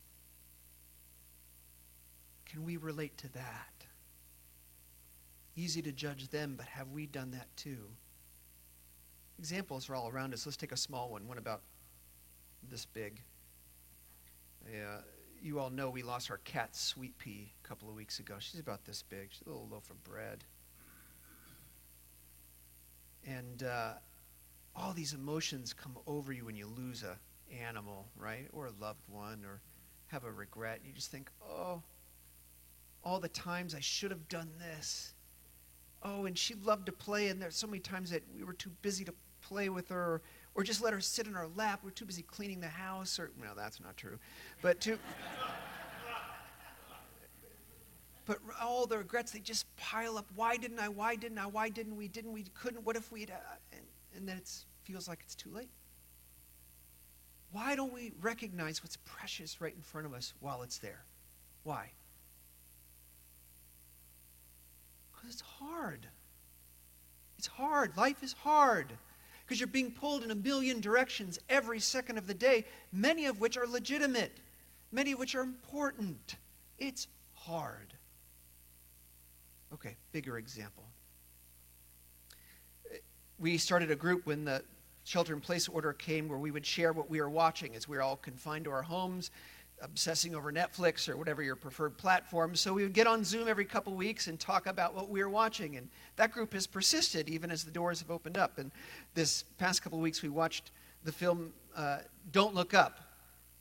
Can 2.51 2.65
we 2.65 2.77
relate 2.77 3.17
to 3.19 3.33
that? 3.33 3.87
Easy 5.55 5.83
to 5.83 5.93
judge 5.93 6.29
them, 6.29 6.55
but 6.57 6.67
have 6.67 6.91
we 6.91 7.07
done 7.07 7.31
that 7.33 7.49
too? 7.57 7.89
Examples 9.39 9.89
are 9.89 9.95
all 9.95 10.09
around 10.09 10.33
us. 10.33 10.47
Let's 10.47 10.57
take 10.57 10.73
a 10.73 10.77
small 10.77 11.11
one, 11.11 11.29
one 11.29 11.39
about 11.39 11.63
this 12.71 12.87
big. 12.87 13.23
Yeah, 14.73 14.99
you 15.43 15.59
all 15.61 15.71
know 15.71 15.91
we 15.91 16.03
lost 16.03 16.31
our 16.31 16.39
cat, 16.39 16.75
Sweet 16.75 17.17
Pea, 17.19 17.53
a 17.65 17.69
couple 17.69 17.89
of 17.89 17.95
weeks 17.95 18.19
ago. 18.19 18.37
She's 18.39 18.61
about 18.61 18.85
this 18.85 19.03
big. 19.03 19.29
She's 19.31 19.43
a 19.47 19.51
little 19.51 19.69
loaf 19.71 19.91
of 19.91 20.03
bread. 20.05 20.45
And 23.27 23.63
uh, 23.63 23.93
all 24.75 24.93
these 24.93 25.13
emotions 25.13 25.73
come 25.73 25.97
over 26.07 26.33
you 26.33 26.47
when 26.47 26.57
you 26.57 26.67
lose 26.67 27.03
a 27.03 27.19
animal, 27.63 28.07
right? 28.17 28.49
Or 28.53 28.67
a 28.67 28.73
loved 28.81 29.03
one, 29.09 29.45
or 29.45 29.61
have 30.07 30.25
a 30.25 30.31
regret. 30.31 30.81
You 30.85 30.93
just 30.93 31.11
think, 31.11 31.31
oh, 31.43 31.83
all 33.05 33.21
the 33.21 33.29
times 33.29 33.75
I 33.75 33.81
should 33.81 34.11
have 34.11 34.29
done 34.29 34.51
this. 34.59 35.15
Oh, 36.03 36.27
and 36.27 36.39
she 36.39 36.55
loved 36.55 36.87
to 36.87 36.93
play, 36.93 37.29
and 37.29 37.43
there's 37.43 37.57
so 37.57 37.67
many 37.67 37.81
times 37.81 38.11
that 38.11 38.23
we 38.37 38.45
were 38.45 38.53
too 38.53 38.71
busy 38.83 39.05
to 39.05 39.15
play 39.41 39.69
with 39.69 39.89
her 39.89 40.23
or, 40.55 40.65
just 40.65 40.83
let 40.83 40.93
her 40.93 41.01
sit 41.01 41.29
in 41.29 41.37
our 41.37 41.47
lap. 41.55 41.81
We're 41.85 41.91
too 41.91 42.05
busy 42.05 42.23
cleaning 42.23 42.61
the 42.61 42.67
house 42.67 43.21
or 43.21 43.31
no, 43.41 43.51
that's 43.57 43.81
not 43.81 43.97
true. 43.97 44.19
But 44.61 44.81
to 44.81 44.99
but 48.27 48.39
all 48.61 48.87
the 48.87 48.99
regrets 48.99 49.31
they 49.31 49.39
just 49.39 49.65
pile 49.77 50.19
up. 50.19 50.27
Why 50.35 50.57
didn't 50.57 50.81
I? 50.81 50.89
Why 50.89 51.15
didn't 51.15 51.39
I? 51.39 51.47
Why 51.47 51.69
didn't 51.69 51.97
we? 51.97 52.09
Didn't 52.09 52.33
we? 52.33 52.45
Couldn't? 52.55 52.85
What 52.85 52.97
if 52.97 53.13
we'd? 53.13 53.31
Uh, 53.31 53.35
and, 53.73 53.83
and 54.17 54.29
then 54.29 54.37
it 54.37 54.51
feels 54.83 55.09
like 55.09 55.21
it's 55.23 55.37
too 55.37 55.51
late. 55.51 55.71
Why 57.53 57.77
don't 57.77 57.93
we 57.93 58.13
recognize 58.21 58.83
what's 58.83 58.99
precious 59.05 59.61
right 59.61 59.75
in 59.75 59.81
front 59.81 60.07
of 60.07 60.13
us 60.13 60.35
while 60.41 60.63
it's 60.63 60.79
there? 60.79 61.05
Why? 61.63 61.93
Because 65.13 65.18
it's 65.31 65.41
hard. 65.41 66.07
It's 67.39 67.47
hard. 67.47 67.97
Life 67.97 68.23
is 68.23 68.33
hard 68.33 68.93
because 69.45 69.61
you're 69.61 69.67
being 69.67 69.93
pulled 69.93 70.25
in 70.25 70.31
a 70.31 70.35
million 70.35 70.81
directions 70.81 71.39
every 71.49 71.81
second 71.81 72.19
of 72.19 72.27
the 72.27 72.35
day, 72.35 72.65
many 72.93 73.27
of 73.27 73.41
which 73.41 73.57
are 73.57 73.67
legitimate, 73.67 74.39
many 74.93 75.13
of 75.13 75.19
which 75.19 75.35
are 75.35 75.41
important. 75.41 76.37
It's 76.79 77.09
hard. 77.33 77.95
Okay, 79.73 79.97
bigger 80.13 80.39
example. 80.39 80.85
we 83.39 83.57
started 83.57 83.91
a 83.91 83.97
group 83.97 84.27
when 84.27 84.45
the 84.45 84.63
shelter 85.05 85.33
in 85.33 85.41
place 85.41 85.69
order 85.69 85.93
came 85.93 86.29
where 86.29 86.39
we 86.39 86.51
would 86.51 86.67
share 86.67 86.93
what 86.93 87.09
we 87.09 87.21
were 87.21 87.31
watching 87.31 87.75
as 87.75 87.89
we 87.89 87.97
were 87.97 88.03
all 88.03 88.17
confined 88.17 88.65
to 88.65 88.71
our 88.71 88.83
homes, 88.83 89.31
obsessing 89.83 90.35
over 90.35 90.53
Netflix 90.53 91.09
or 91.09 91.17
whatever 91.17 91.43
your 91.43 91.57
preferred 91.57 91.97
platform. 91.97 92.55
So 92.55 92.73
we 92.73 92.83
would 92.83 92.93
get 92.93 93.07
on 93.07 93.25
Zoom 93.25 93.49
every 93.49 93.65
couple 93.65 93.95
weeks 93.95 94.27
and 94.27 94.39
talk 94.39 94.67
about 94.67 94.95
what 94.95 95.09
we 95.09 95.23
were 95.23 95.29
watching. 95.29 95.77
And 95.77 95.89
that 96.17 96.33
group 96.33 96.53
has 96.53 96.67
persisted 96.67 97.29
even 97.29 97.51
as 97.51 97.65
the 97.65 97.71
doors 97.71 98.01
have 98.01 98.11
opened 98.11 98.39
up. 98.39 98.59
And 98.59 98.71
this 99.15 99.45
past 99.59 99.83
couple 99.83 99.99
weeks, 99.99 100.23
we 100.23 100.29
watched 100.29 100.71
the 101.05 101.13
film 101.13 101.53
uh, 101.77 101.99
Don't 102.33 102.55
Look 102.55 102.75
Up, 102.75 103.01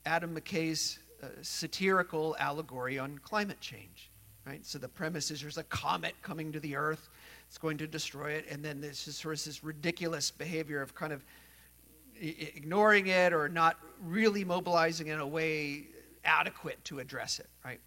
Adam 0.06 0.34
McKay's 0.34 0.98
uh, 1.22 1.26
satirical 1.42 2.36
allegory 2.38 2.98
on 2.98 3.18
climate 3.18 3.60
change. 3.60 4.10
Right? 4.46 4.64
So 4.64 4.78
the 4.78 4.88
premise 4.88 5.30
is 5.30 5.42
there's 5.42 5.58
a 5.58 5.64
comet 5.64 6.14
coming 6.22 6.52
to 6.52 6.60
the 6.60 6.74
Earth, 6.74 7.10
it's 7.46 7.58
going 7.58 7.76
to 7.78 7.86
destroy 7.86 8.32
it, 8.32 8.46
and 8.50 8.64
then 8.64 8.80
there's 8.80 8.98
sort 8.98 9.38
of 9.38 9.44
this 9.44 9.62
ridiculous 9.62 10.30
behavior 10.30 10.80
of 10.80 10.94
kind 10.94 11.12
of 11.12 11.24
ignoring 12.20 13.08
it 13.08 13.32
or 13.32 13.48
not 13.48 13.76
really 14.02 14.44
mobilizing 14.44 15.08
in 15.08 15.20
a 15.20 15.26
way 15.26 15.86
adequate 16.28 16.84
to 16.84 17.00
address 17.00 17.40
it, 17.40 17.48
right? 17.64 17.80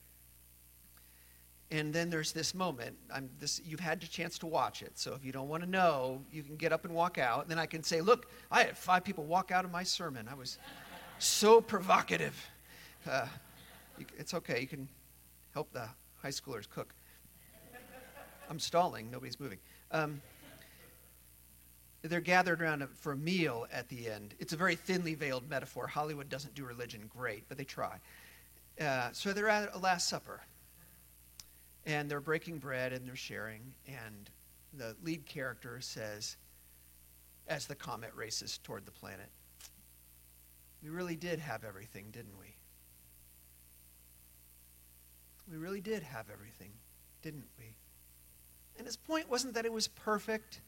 And 1.69 1.93
then 1.93 2.09
there's 2.09 2.33
this 2.33 2.53
moment. 2.53 2.97
I'm 3.13 3.29
this, 3.39 3.61
you've 3.63 3.79
had 3.79 4.03
a 4.03 4.07
chance 4.07 4.37
to 4.39 4.47
watch 4.47 4.81
it, 4.81 4.99
so 4.99 5.13
if 5.13 5.23
you 5.23 5.31
don't 5.31 5.47
want 5.47 5.63
to 5.63 5.69
know, 5.69 6.21
you 6.29 6.43
can 6.43 6.57
get 6.57 6.73
up 6.73 6.83
and 6.83 6.93
walk 6.93 7.17
out. 7.17 7.43
And 7.43 7.51
then 7.51 7.59
I 7.59 7.65
can 7.65 7.81
say, 7.81 8.01
look, 8.01 8.27
I 8.51 8.63
had 8.63 8.77
five 8.77 9.05
people 9.05 9.23
walk 9.23 9.51
out 9.51 9.63
of 9.63 9.71
my 9.71 9.83
sermon. 9.83 10.27
I 10.29 10.33
was 10.33 10.57
so 11.19 11.61
provocative. 11.61 12.35
Uh, 13.09 13.27
it's 14.17 14.33
okay. 14.33 14.59
You 14.59 14.67
can 14.67 14.89
help 15.53 15.71
the 15.71 15.87
high 16.21 16.29
schoolers 16.29 16.69
cook. 16.69 16.93
I'm 18.49 18.59
stalling. 18.59 19.09
Nobody's 19.09 19.39
moving. 19.39 19.59
Um, 19.91 20.21
they're 22.01 22.19
gathered 22.19 22.61
around 22.61 22.85
for 22.95 23.13
a 23.13 23.17
meal 23.17 23.67
at 23.71 23.87
the 23.87 24.09
end. 24.09 24.33
It's 24.39 24.53
a 24.53 24.57
very 24.57 24.75
thinly 24.75 25.13
veiled 25.13 25.49
metaphor. 25.49 25.87
Hollywood 25.87 26.29
doesn't 26.29 26.55
do 26.55 26.65
religion 26.65 27.09
great, 27.15 27.43
but 27.47 27.57
they 27.57 27.63
try. 27.63 27.97
Uh, 28.79 29.09
so 29.11 29.33
they're 29.33 29.49
at 29.49 29.73
a 29.73 29.77
Last 29.77 30.09
Supper, 30.09 30.41
and 31.85 32.09
they're 32.09 32.21
breaking 32.21 32.59
bread 32.59 32.93
and 32.93 33.07
they're 33.07 33.15
sharing. 33.15 33.73
And 33.87 34.29
the 34.73 34.95
lead 35.03 35.25
character 35.25 35.79
says, 35.81 36.37
as 37.47 37.65
the 37.65 37.75
comet 37.75 38.11
races 38.15 38.59
toward 38.63 38.85
the 38.85 38.91
planet, 38.91 39.29
We 40.81 40.89
really 40.89 41.15
did 41.15 41.39
have 41.39 41.63
everything, 41.63 42.07
didn't 42.11 42.37
we? 42.39 42.55
We 45.49 45.57
really 45.57 45.81
did 45.81 46.01
have 46.01 46.29
everything, 46.31 46.71
didn't 47.21 47.47
we? 47.57 47.75
And 48.77 48.87
his 48.87 48.97
point 48.97 49.29
wasn't 49.29 49.53
that 49.53 49.65
it 49.65 49.73
was 49.73 49.87
perfect 49.87 50.61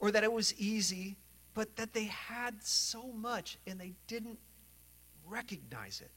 or 0.00 0.10
that 0.10 0.24
it 0.24 0.32
was 0.32 0.54
easy, 0.54 1.18
but 1.54 1.76
that 1.76 1.92
they 1.92 2.04
had 2.04 2.62
so 2.62 3.12
much 3.12 3.58
and 3.66 3.78
they 3.78 3.92
didn't 4.06 4.38
recognize 5.24 6.00
it. 6.00 6.10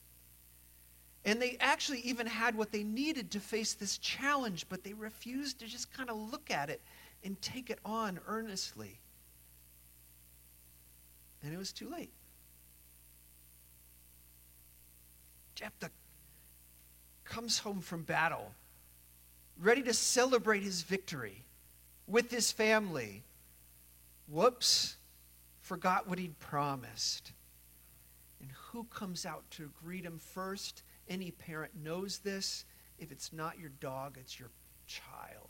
And 1.24 1.40
they 1.40 1.56
actually 1.60 2.00
even 2.00 2.26
had 2.26 2.56
what 2.56 2.72
they 2.72 2.82
needed 2.82 3.30
to 3.32 3.40
face 3.40 3.74
this 3.74 3.98
challenge, 3.98 4.66
but 4.68 4.82
they 4.82 4.92
refused 4.92 5.60
to 5.60 5.66
just 5.66 5.92
kind 5.92 6.10
of 6.10 6.16
look 6.16 6.50
at 6.50 6.68
it 6.68 6.80
and 7.24 7.40
take 7.40 7.70
it 7.70 7.78
on 7.84 8.18
earnestly. 8.26 8.98
And 11.44 11.54
it 11.54 11.58
was 11.58 11.72
too 11.72 11.88
late. 11.88 12.12
Jephthah 15.54 15.90
comes 17.24 17.58
home 17.58 17.80
from 17.80 18.02
battle, 18.02 18.52
ready 19.60 19.82
to 19.82 19.94
celebrate 19.94 20.62
his 20.62 20.82
victory 20.82 21.44
with 22.08 22.30
his 22.30 22.50
family. 22.50 23.22
Whoops, 24.28 24.96
forgot 25.60 26.08
what 26.08 26.18
he'd 26.18 26.38
promised. 26.40 27.32
And 28.40 28.50
who 28.70 28.84
comes 28.84 29.24
out 29.24 29.44
to 29.52 29.70
greet 29.84 30.04
him 30.04 30.18
first? 30.18 30.82
Any 31.08 31.30
parent 31.30 31.72
knows 31.74 32.18
this. 32.18 32.64
If 32.98 33.10
it's 33.10 33.32
not 33.32 33.58
your 33.58 33.70
dog, 33.80 34.16
it's 34.20 34.38
your 34.38 34.50
child. 34.86 35.48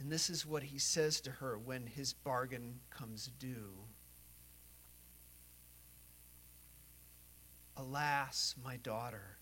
And 0.00 0.10
this 0.10 0.28
is 0.28 0.44
what 0.44 0.62
he 0.62 0.78
says 0.78 1.20
to 1.22 1.30
her 1.30 1.56
when 1.56 1.86
his 1.86 2.12
bargain 2.12 2.80
comes 2.90 3.30
due. 3.38 3.74
Alas, 7.76 8.54
my 8.62 8.76
daughter, 8.78 9.38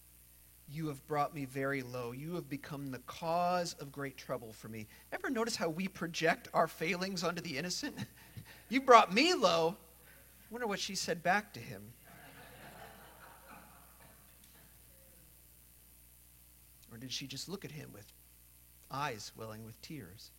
you 0.68 0.88
have 0.88 1.06
brought 1.06 1.34
me 1.34 1.44
very 1.44 1.82
low. 1.82 2.12
You 2.12 2.34
have 2.36 2.48
become 2.48 2.90
the 2.90 3.00
cause 3.00 3.74
of 3.74 3.92
great 3.92 4.16
trouble 4.16 4.52
for 4.52 4.68
me. 4.68 4.86
Ever 5.12 5.28
notice 5.28 5.56
how 5.56 5.68
we 5.68 5.88
project 5.88 6.48
our 6.54 6.66
failings 6.66 7.24
onto 7.24 7.42
the 7.42 7.58
innocent? 7.58 7.96
you 8.68 8.80
brought 8.80 9.12
me 9.12 9.34
low. 9.34 9.76
I 10.08 10.46
wonder 10.50 10.66
what 10.66 10.78
she 10.80 10.94
said 10.94 11.22
back 11.22 11.52
to 11.54 11.60
him. 11.60 11.92
Did 17.02 17.10
she 17.10 17.26
just 17.26 17.48
look 17.48 17.64
at 17.64 17.72
him 17.72 17.90
with 17.92 18.06
eyes 18.88 19.32
welling 19.36 19.64
with 19.64 19.80
tears? 19.82 20.30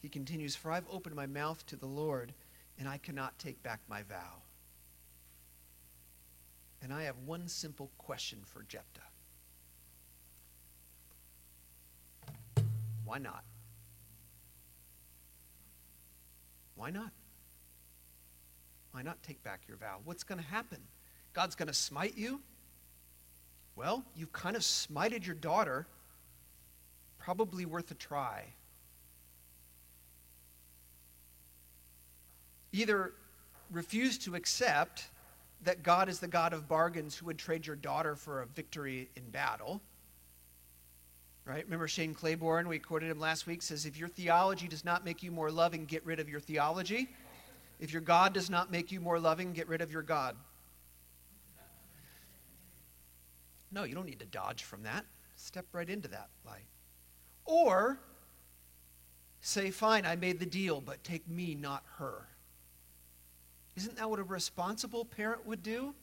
He 0.00 0.08
continues, 0.08 0.56
For 0.56 0.72
I've 0.72 0.88
opened 0.90 1.14
my 1.14 1.26
mouth 1.26 1.64
to 1.66 1.76
the 1.76 1.86
Lord, 1.86 2.34
and 2.76 2.88
I 2.88 2.98
cannot 2.98 3.38
take 3.38 3.62
back 3.62 3.78
my 3.88 4.02
vow. 4.02 4.42
And 6.82 6.92
I 6.92 7.04
have 7.04 7.14
one 7.24 7.46
simple 7.46 7.92
question 7.96 8.40
for 8.44 8.64
Jephthah 8.64 9.02
Why 13.04 13.18
not? 13.18 13.44
Why 16.74 16.90
not? 16.90 17.12
Why 18.90 19.02
not 19.02 19.22
take 19.22 19.44
back 19.44 19.60
your 19.68 19.76
vow? 19.76 19.98
What's 20.04 20.24
going 20.24 20.40
to 20.40 20.46
happen? 20.46 20.78
God's 21.34 21.54
going 21.54 21.68
to 21.68 21.74
smite 21.74 22.16
you? 22.16 22.40
Well, 23.76 24.04
you've 24.14 24.32
kind 24.32 24.56
of 24.56 24.62
smited 24.62 25.24
your 25.24 25.34
daughter. 25.34 25.86
Probably 27.18 27.64
worth 27.64 27.90
a 27.90 27.94
try. 27.94 28.44
Either 32.72 33.12
refuse 33.70 34.18
to 34.18 34.34
accept 34.34 35.08
that 35.64 35.82
God 35.82 36.08
is 36.08 36.18
the 36.18 36.28
God 36.28 36.52
of 36.52 36.68
bargains 36.68 37.16
who 37.16 37.26
would 37.26 37.38
trade 37.38 37.66
your 37.66 37.76
daughter 37.76 38.16
for 38.16 38.42
a 38.42 38.46
victory 38.46 39.08
in 39.16 39.22
battle. 39.30 39.80
Right? 41.44 41.64
Remember 41.64 41.88
Shane 41.88 42.14
Claiborne, 42.14 42.68
we 42.68 42.78
quoted 42.78 43.10
him 43.10 43.18
last 43.18 43.46
week, 43.46 43.62
says, 43.62 43.84
If 43.84 43.96
your 43.96 44.08
theology 44.08 44.68
does 44.68 44.84
not 44.84 45.04
make 45.04 45.22
you 45.22 45.30
more 45.30 45.50
loving, 45.50 45.86
get 45.86 46.04
rid 46.06 46.20
of 46.20 46.28
your 46.28 46.40
theology. 46.40 47.08
If 47.80 47.92
your 47.92 48.02
God 48.02 48.32
does 48.32 48.48
not 48.48 48.70
make 48.70 48.92
you 48.92 49.00
more 49.00 49.18
loving, 49.18 49.52
get 49.52 49.68
rid 49.68 49.80
of 49.80 49.90
your 49.90 50.02
God. 50.02 50.36
No, 53.72 53.84
you 53.84 53.94
don't 53.94 54.06
need 54.06 54.20
to 54.20 54.26
dodge 54.26 54.64
from 54.64 54.82
that. 54.82 55.04
Step 55.36 55.66
right 55.72 55.88
into 55.88 56.08
that 56.08 56.28
light. 56.46 56.66
Or 57.44 57.98
say, 59.40 59.70
Fine, 59.70 60.06
I 60.06 60.14
made 60.14 60.38
the 60.38 60.46
deal, 60.46 60.80
but 60.80 61.02
take 61.02 61.26
me, 61.28 61.54
not 61.54 61.82
her. 61.96 62.28
Isn't 63.76 63.96
that 63.96 64.08
what 64.08 64.18
a 64.18 64.24
responsible 64.24 65.04
parent 65.04 65.46
would 65.46 65.62
do? 65.62 65.94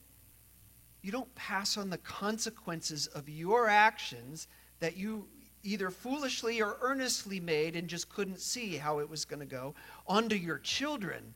You 1.02 1.12
don't 1.12 1.34
pass 1.36 1.78
on 1.78 1.90
the 1.90 2.00
consequences 2.00 3.08
of 3.08 3.30
your 3.30 3.70
actions 3.70 4.48
that 4.80 4.98
you 4.98 5.28
either 5.64 5.92
foolishly 5.92 6.62
or 6.62 6.78
earnestly 6.82 7.40
made 7.40 7.76
and 7.76 7.88
just 7.88 8.10
couldn't 8.10 8.40
see 8.40 8.78
how 8.78 9.00
it 9.00 9.10
was 9.10 9.26
going 9.26 9.40
to 9.40 9.46
go 9.46 9.76
onto 10.08 10.36
your 10.36 10.58
children 10.58 11.34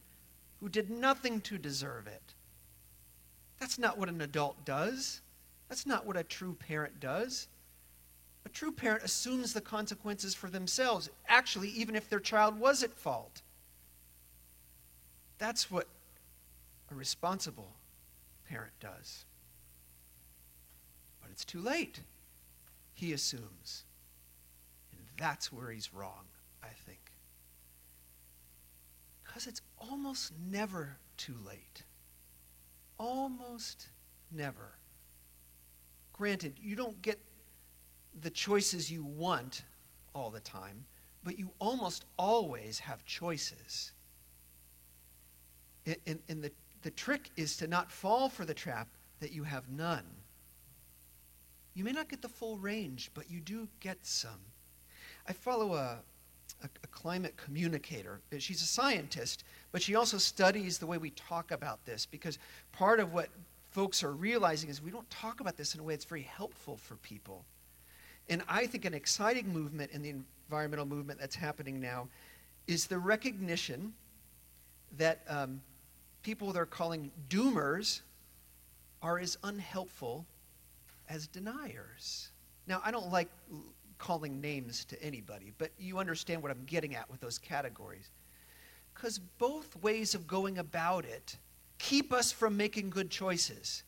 who 0.60 0.70
did 0.70 0.90
nothing 0.90 1.42
to 1.42 1.58
deserve 1.58 2.08
it. 2.08 2.34
That's 3.60 3.78
not 3.78 3.98
what 3.98 4.10
an 4.10 4.22
adult 4.22 4.66
does. 4.66 5.22
That's 5.70 5.86
not 5.86 6.05
what 6.05 6.18
a 6.18 6.24
true 6.24 6.53
parent 6.53 6.99
does. 6.99 7.47
A 8.45 8.49
true 8.49 8.72
parent 8.72 9.03
assumes 9.03 9.53
the 9.53 9.61
consequences 9.61 10.34
for 10.36 10.49
themselves, 10.49 11.09
actually, 11.28 11.70
even 11.70 11.95
if 11.95 12.09
their 12.09 12.20
child 12.20 12.59
was 12.59 12.84
at 12.84 12.93
fault. 12.93 13.41
That's 15.38 15.72
what 15.72 15.88
a 16.91 16.95
responsible 16.95 17.74
parent 18.47 18.74
does. 18.80 19.26
But 21.22 21.32
it's 21.32 21.45
too 21.45 21.61
late, 21.61 22.01
he 22.93 23.14
assumes. 23.14 23.86
And 24.91 25.01
that's 25.18 25.51
where 25.51 25.72
he's 25.72 25.93
wrong, 25.93 26.26
I 26.61 26.70
think. 26.86 26.99
Because 29.24 29.47
it's 29.47 29.61
almost 29.80 30.34
never 30.49 30.97
too 31.18 31.36
late. 31.45 31.84
Almost 32.99 33.88
never. 34.32 34.78
Granted, 36.14 36.53
you 36.61 36.76
don't 36.76 36.99
get 37.01 37.20
the 38.22 38.30
choices 38.30 38.91
you 38.91 39.03
want 39.03 39.64
all 40.14 40.30
the 40.30 40.39
time, 40.39 40.86
but 41.24 41.38
you 41.38 41.49
almost 41.59 42.05
always 42.18 42.80
have 42.80 43.03
choices. 43.05 43.91
And, 45.86 46.20
in, 46.28 46.41
the 46.41 46.51
the 46.84 46.91
trick 46.91 47.32
is 47.38 47.57
to 47.57 47.68
not 47.68 47.91
fall 47.91 48.30
for 48.30 48.45
the 48.45 48.53
trap 48.53 48.88
that 49.20 49.32
you 49.32 49.43
have 49.43 49.70
none. 49.70 50.05
You 51.74 51.84
may 51.84 51.91
not 51.91 52.09
get 52.09 52.22
the 52.22 52.30
full 52.30 52.57
range, 52.57 53.09
but 53.14 53.32
you 53.32 53.39
do 53.39 53.68
get 53.80 53.97
some. 54.05 54.39
I 55.28 55.34
follow 55.34 55.74
a, 55.74 55.97
a, 56.61 56.70
a 56.84 56.88
climate 56.88 57.36
communicator. 57.38 58.20
She's 58.38 58.61
a 58.61 58.66
scientist, 58.66 59.45
but 59.72 59.82
she 59.82 59.95
also 59.95 60.18
studies 60.18 60.78
the 60.78 60.86
way 60.86 60.97
we 60.97 61.11
talk 61.11 61.51
about 61.51 61.84
this 61.86 62.05
because 62.05 62.38
part 62.74 62.99
of 62.99 63.14
what 63.14 63.30
folks 63.74 64.03
are 64.03 64.11
realizing 64.11 64.69
is 64.69 64.82
we 64.82 64.91
don't 64.91 65.09
talk 65.09 65.39
about 65.39 65.57
this 65.57 65.74
in 65.74 65.80
a 65.80 65.84
way 65.84 65.93
that's 65.93 66.05
very 66.05 66.21
helpful 66.21 66.78
for 66.78 66.95
people. 66.97 67.43
And 68.30 68.43
I 68.47 68.67
think 68.67 68.86
an 68.86 68.93
exciting 68.93 69.51
movement 69.51 69.91
in 69.91 70.01
the 70.01 70.13
environmental 70.47 70.86
movement 70.86 71.19
that's 71.19 71.36
happening 71.36 71.82
now 71.82 72.07
is 72.67 72.88
the 72.88 72.99
recognition 72.99 73.93
that 74.97 75.24
um, 75.28 75.59
people 76.21 76.53
they're 76.53 76.65
calling 76.65 77.11
doomers 77.30 78.01
are 79.01 79.19
as 79.19 79.38
unhelpful 79.43 80.26
as 81.09 81.28
deniers. 81.28 82.30
Now, 82.67 82.82
I 82.86 82.91
don't 82.91 83.11
like 83.11 83.28
calling 83.97 84.39
names 84.39 84.86
to 84.86 85.01
anybody, 85.03 85.51
but 85.57 85.71
you 85.78 85.97
understand 85.97 86.41
what 86.41 86.51
I'm 86.51 86.63
getting 86.65 86.95
at 86.95 87.09
with 87.09 87.19
those 87.19 87.39
categories. 87.39 88.11
Because 88.93 89.19
both 89.19 89.76
ways 89.82 90.13
of 90.13 90.28
going 90.28 90.59
about 90.59 91.05
it 91.05 91.38
keep 91.84 92.14
us 92.14 92.32
from 92.32 92.56
making 92.56 92.90
good 92.90 93.10
choices. 93.10 93.84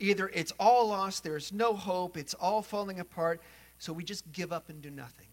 Either 0.00 0.28
it's 0.34 0.52
all 0.58 0.88
lost, 0.88 1.22
there's 1.22 1.52
no 1.52 1.74
hope, 1.74 2.16
it's 2.16 2.34
all 2.34 2.60
falling 2.60 2.98
apart, 2.98 3.40
so 3.78 3.92
we 3.92 4.02
just 4.02 4.30
give 4.32 4.52
up 4.52 4.68
and 4.68 4.82
do 4.82 4.90
nothing. 4.90 5.28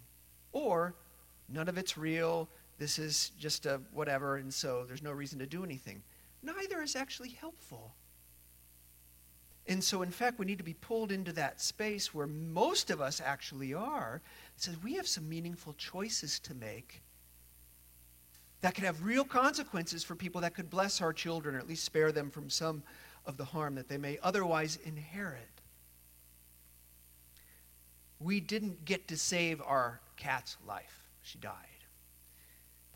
Or 0.51 0.93
none 1.49 1.67
of 1.67 1.77
it's 1.77 1.97
real, 1.97 2.47
this 2.77 2.99
is 2.99 3.31
just 3.39 3.65
a 3.65 3.81
whatever, 3.91 4.37
and 4.37 4.53
so 4.53 4.85
there's 4.85 5.01
no 5.01 5.11
reason 5.11 5.39
to 5.39 5.47
do 5.47 5.63
anything. 5.63 6.03
Neither 6.43 6.83
is 6.83 6.95
actually 6.95 7.29
helpful. 7.29 7.95
And 9.65 9.83
so, 9.83 10.03
in 10.03 10.11
fact, 10.11 10.37
we 10.37 10.45
need 10.45 10.57
to 10.59 10.63
be 10.63 10.75
pulled 10.75 11.11
into 11.11 11.33
that 11.33 11.61
space 11.61 12.13
where 12.13 12.27
most 12.27 12.91
of 12.91 13.01
us 13.01 13.21
actually 13.25 13.73
are. 13.73 14.21
It 14.55 14.61
says 14.61 14.75
we 14.83 14.93
have 14.95 15.07
some 15.07 15.27
meaningful 15.27 15.73
choices 15.73 16.39
to 16.41 16.53
make 16.53 17.01
that 18.63 18.75
could 18.75 18.85
have 18.85 19.03
real 19.03 19.25
consequences 19.25 20.05
for 20.05 20.15
people 20.15 20.39
that 20.39 20.55
could 20.55 20.69
bless 20.69 21.01
our 21.01 21.11
children 21.11 21.53
or 21.53 21.59
at 21.59 21.67
least 21.67 21.83
spare 21.83 22.13
them 22.13 22.31
from 22.31 22.49
some 22.49 22.81
of 23.25 23.35
the 23.35 23.43
harm 23.43 23.75
that 23.75 23.89
they 23.89 23.97
may 23.97 24.17
otherwise 24.23 24.79
inherit. 24.85 25.49
We 28.21 28.39
didn't 28.39 28.85
get 28.85 29.09
to 29.09 29.17
save 29.17 29.61
our 29.61 29.99
cat's 30.15 30.55
life. 30.65 31.09
She 31.23 31.37
died. 31.39 31.51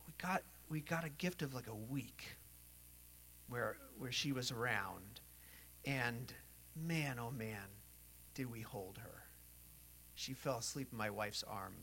We 0.08 0.14
got, 0.18 0.42
we 0.70 0.80
got 0.80 1.04
a 1.04 1.10
gift 1.10 1.42
of 1.42 1.54
like 1.54 1.68
a 1.68 1.76
week 1.76 2.24
where, 3.50 3.76
where 3.98 4.14
she 4.14 4.32
was 4.32 4.52
around. 4.54 5.20
And 5.84 6.32
man, 6.78 7.20
oh 7.20 7.32
man, 7.32 7.68
did 8.36 8.50
we 8.50 8.62
hold 8.62 9.00
her. 9.00 9.24
She 10.16 10.34
fell 10.34 10.60
asleep 10.60 10.88
in 10.94 10.98
my 10.98 11.10
wife's 11.10 11.44
arm 11.44 11.74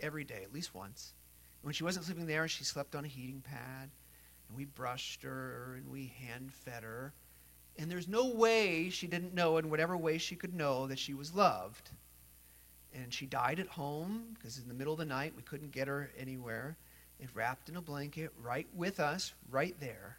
every 0.00 0.24
day, 0.24 0.42
at 0.42 0.52
least 0.52 0.74
once. 0.74 1.14
When 1.62 1.72
she 1.72 1.84
wasn't 1.84 2.04
sleeping 2.04 2.26
there, 2.26 2.46
she 2.48 2.64
slept 2.64 2.94
on 2.94 3.04
a 3.04 3.08
heating 3.08 3.40
pad. 3.40 3.90
And 4.48 4.56
we 4.56 4.64
brushed 4.64 5.22
her 5.22 5.74
and 5.76 5.90
we 5.90 6.12
hand 6.18 6.52
fed 6.52 6.82
her. 6.82 7.12
And 7.78 7.90
there's 7.90 8.08
no 8.08 8.28
way 8.28 8.90
she 8.90 9.06
didn't 9.06 9.34
know, 9.34 9.56
in 9.56 9.70
whatever 9.70 9.96
way 9.96 10.18
she 10.18 10.36
could 10.36 10.54
know, 10.54 10.86
that 10.88 10.98
she 10.98 11.14
was 11.14 11.34
loved. 11.34 11.90
And 12.94 13.14
she 13.14 13.24
died 13.24 13.58
at 13.60 13.68
home 13.68 14.34
because 14.34 14.58
in 14.58 14.68
the 14.68 14.74
middle 14.74 14.92
of 14.92 14.98
the 14.98 15.06
night 15.06 15.32
we 15.34 15.42
couldn't 15.42 15.72
get 15.72 15.88
her 15.88 16.10
anywhere. 16.18 16.76
And 17.20 17.30
wrapped 17.34 17.68
in 17.68 17.76
a 17.76 17.80
blanket 17.80 18.32
right 18.42 18.66
with 18.74 18.98
us, 18.98 19.32
right 19.50 19.78
there. 19.78 20.18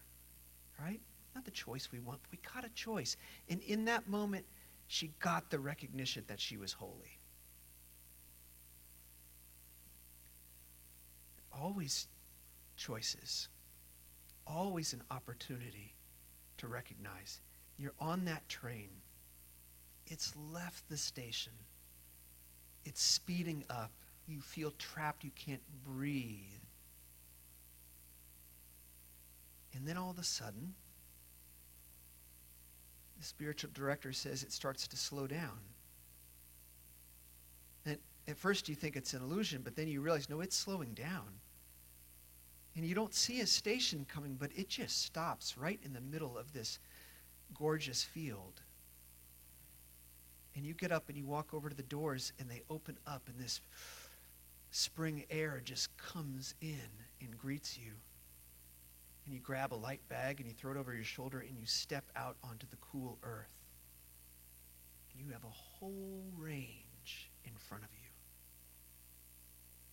Right? 0.82 1.02
Not 1.36 1.46
the 1.46 1.52
choice 1.52 1.90
we 1.92 2.00
want, 2.00 2.20
but 2.24 2.32
we 2.32 2.40
got 2.54 2.66
a 2.66 2.74
choice. 2.74 3.18
And 3.50 3.62
in 3.62 3.86
that 3.86 4.08
moment, 4.08 4.46
she 4.88 5.12
got 5.20 5.50
the 5.50 5.60
recognition 5.60 6.24
that 6.28 6.40
she 6.40 6.56
was 6.56 6.72
holy. 6.72 7.20
Always 11.62 12.08
choices, 12.76 13.50
always 14.48 14.94
an 14.94 15.04
opportunity 15.12 15.94
to 16.58 16.68
recognize 16.68 17.40
you're 17.78 17.94
on 18.00 18.26
that 18.26 18.48
train. 18.50 18.90
It's 20.08 20.34
left 20.54 20.88
the 20.90 20.98
station. 20.98 21.54
It's 22.86 23.02
speeding 23.02 23.64
up. 23.70 23.92
You 24.28 24.42
feel 24.42 24.72
trapped. 24.78 25.24
You 25.24 25.32
can't 25.36 25.62
breathe. 25.86 26.40
And 29.76 29.88
then 29.88 29.98
all 29.98 30.12
of 30.12 30.20
a 30.20 30.24
sudden, 30.24 30.74
the 33.18 33.26
spiritual 33.26 33.72
director 33.74 34.14
says 34.14 34.44
it 34.44 34.52
starts 34.52 34.88
to 34.88 34.98
slow 34.98 35.28
down. 35.28 35.60
And 37.86 37.98
at 38.28 38.38
first 38.38 38.70
you 38.70 38.76
think 38.76 38.96
it's 38.96 39.14
an 39.14 39.22
illusion, 39.22 39.62
but 39.64 39.76
then 39.76 39.88
you 39.88 40.02
realize, 40.02 40.30
no, 40.30 40.42
it's 40.42 40.56
slowing 40.56 40.94
down. 40.94 41.28
And 42.76 42.86
you 42.86 42.96
don't 42.96 43.14
see 43.14 43.42
a 43.42 43.48
station 43.48 44.06
coming, 44.12 44.36
but 44.40 44.52
it 44.56 44.68
just 44.68 45.04
stops 45.04 45.58
right 45.58 45.80
in 45.84 45.94
the 45.94 46.02
middle 46.02 46.38
of 46.38 46.54
this 46.54 46.80
gorgeous 47.54 48.04
field. 48.04 48.62
And 50.56 50.66
you 50.66 50.74
get 50.74 50.92
up 50.92 51.10
and 51.10 51.18
you 51.18 51.26
walk 51.26 51.54
over 51.54 51.70
to 51.70 51.76
the 51.76 51.84
doors, 51.84 52.34
and 52.40 52.50
they 52.50 52.62
open 52.70 52.98
up, 53.06 53.24
and 53.28 53.40
this 53.40 53.62
spring 54.72 55.24
air 55.30 55.62
just 55.64 55.96
comes 55.98 56.56
in 56.62 56.90
and 57.22 57.38
greets 57.38 57.78
you 57.78 57.94
and 59.26 59.34
you 59.34 59.40
grab 59.40 59.74
a 59.74 59.76
light 59.76 60.02
bag 60.10 60.40
and 60.40 60.48
you 60.48 60.54
throw 60.54 60.72
it 60.72 60.78
over 60.78 60.94
your 60.94 61.04
shoulder 61.04 61.40
and 61.40 61.58
you 61.58 61.66
step 61.66 62.04
out 62.16 62.36
onto 62.44 62.68
the 62.70 62.78
cool 62.78 63.18
earth. 63.24 63.54
And 65.12 65.26
you 65.26 65.32
have 65.32 65.44
a 65.44 65.48
whole 65.48 66.24
range 66.38 67.32
in 67.46 67.52
front 67.58 67.84
of 67.84 67.90
you. 67.94 68.00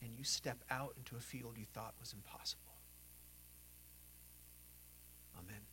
And 0.03 0.14
you 0.16 0.24
step 0.24 0.64
out 0.70 0.95
into 0.97 1.16
a 1.16 1.20
field 1.20 1.57
you 1.59 1.66
thought 1.72 1.95
was 2.01 2.12
impossible. 2.12 2.70
Amen. 5.41 5.70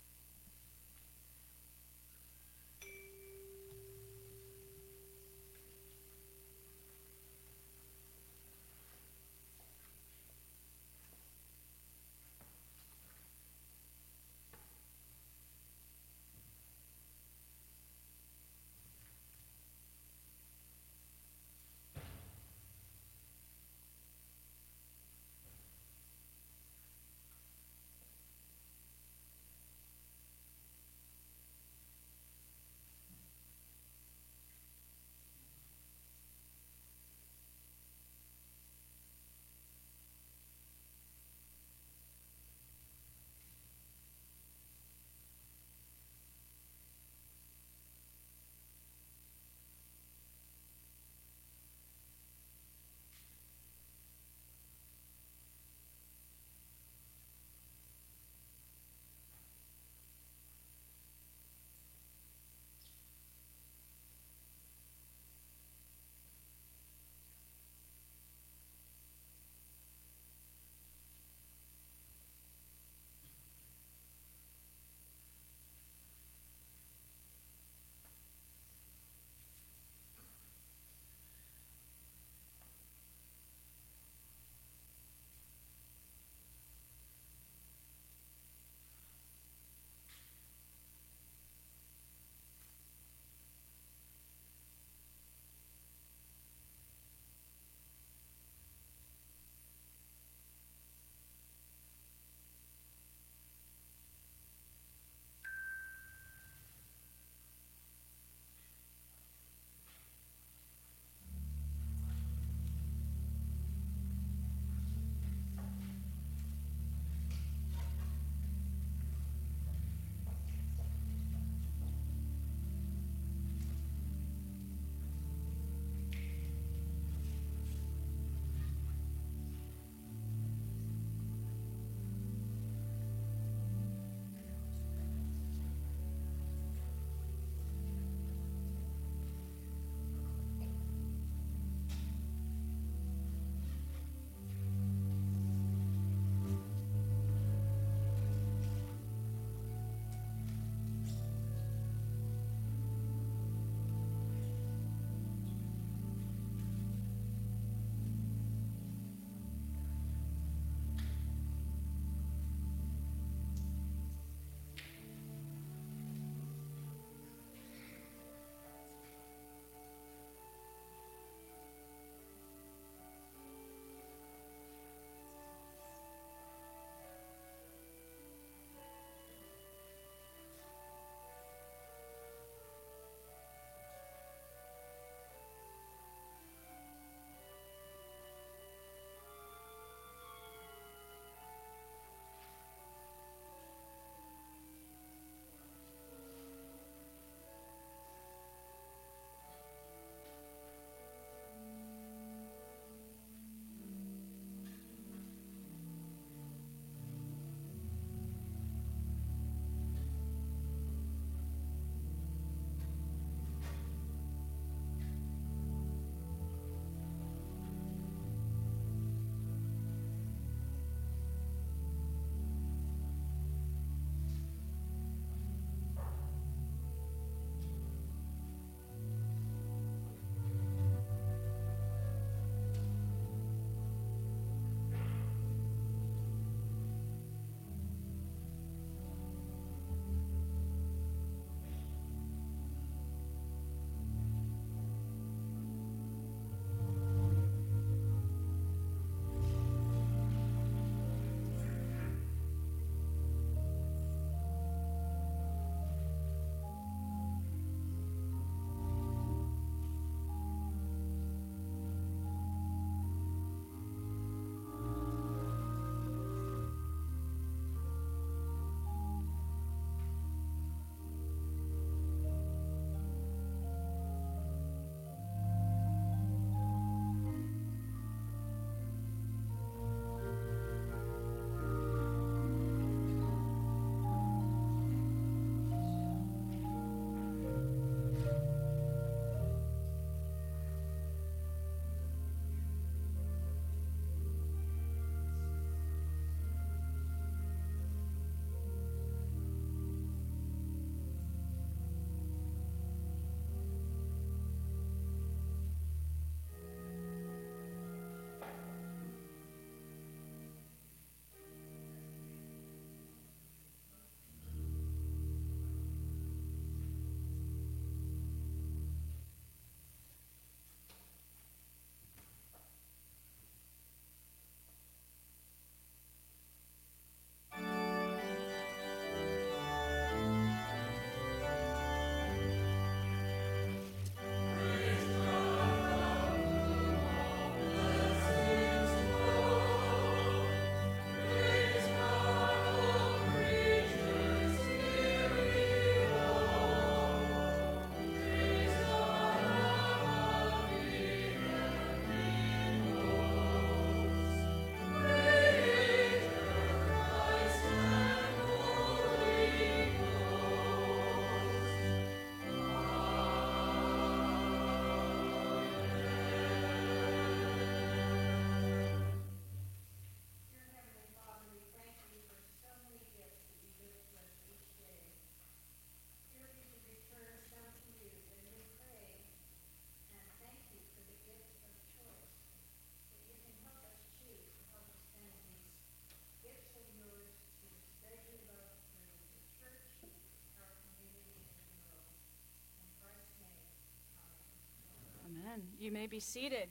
You 395.79 395.91
may 395.91 396.07
be 396.07 396.19
seated. 396.19 396.69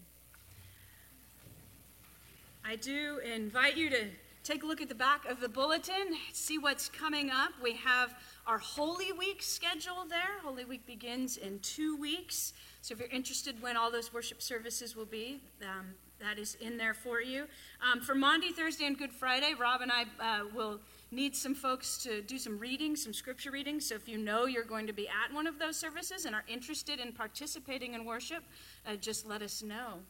I 2.64 2.76
do 2.76 3.18
invite 3.18 3.76
you 3.76 3.90
to 3.90 4.06
take 4.42 4.62
a 4.62 4.66
look 4.66 4.80
at 4.80 4.88
the 4.88 4.94
back 4.94 5.24
of 5.24 5.40
the 5.40 5.48
bulletin, 5.48 6.16
see 6.32 6.56
what's 6.56 6.88
coming 6.88 7.30
up. 7.30 7.50
We 7.62 7.74
have 7.74 8.14
our 8.46 8.58
Holy 8.58 9.12
Week 9.12 9.42
schedule 9.42 10.04
there. 10.08 10.40
Holy 10.42 10.64
Week 10.64 10.86
begins 10.86 11.36
in 11.36 11.58
two 11.60 11.96
weeks. 11.96 12.52
So 12.80 12.94
if 12.94 13.00
you're 13.00 13.08
interested 13.08 13.60
when 13.60 13.76
all 13.76 13.90
those 13.90 14.12
worship 14.12 14.40
services 14.40 14.94
will 14.94 15.04
be, 15.04 15.42
um, 15.62 15.94
that 16.20 16.38
is 16.38 16.56
in 16.60 16.76
there 16.76 16.94
for 16.94 17.20
you. 17.20 17.46
Um, 17.80 18.00
for 18.00 18.14
Maundy, 18.14 18.52
Thursday, 18.52 18.86
and 18.86 18.96
Good 18.96 19.12
Friday, 19.12 19.54
Rob 19.58 19.80
and 19.82 19.92
I 19.92 20.04
uh, 20.20 20.44
will 20.54 20.80
need 21.10 21.36
some 21.36 21.54
folks 21.54 21.98
to 21.98 22.22
do 22.22 22.38
some 22.38 22.58
reading, 22.58 22.96
some 22.96 23.12
scripture 23.12 23.50
reading. 23.50 23.80
So 23.80 23.94
if 23.94 24.08
you 24.08 24.18
know 24.18 24.46
you're 24.46 24.64
going 24.64 24.86
to 24.86 24.92
be 24.92 25.08
at 25.08 25.32
one 25.32 25.46
of 25.46 25.58
those 25.58 25.76
services 25.76 26.24
and 26.24 26.34
are 26.34 26.44
interested 26.48 27.00
in 27.00 27.12
participating 27.12 27.94
in 27.94 28.04
worship, 28.04 28.42
uh, 28.86 28.96
just 28.96 29.26
let 29.26 29.42
us 29.42 29.62
know. 29.62 30.00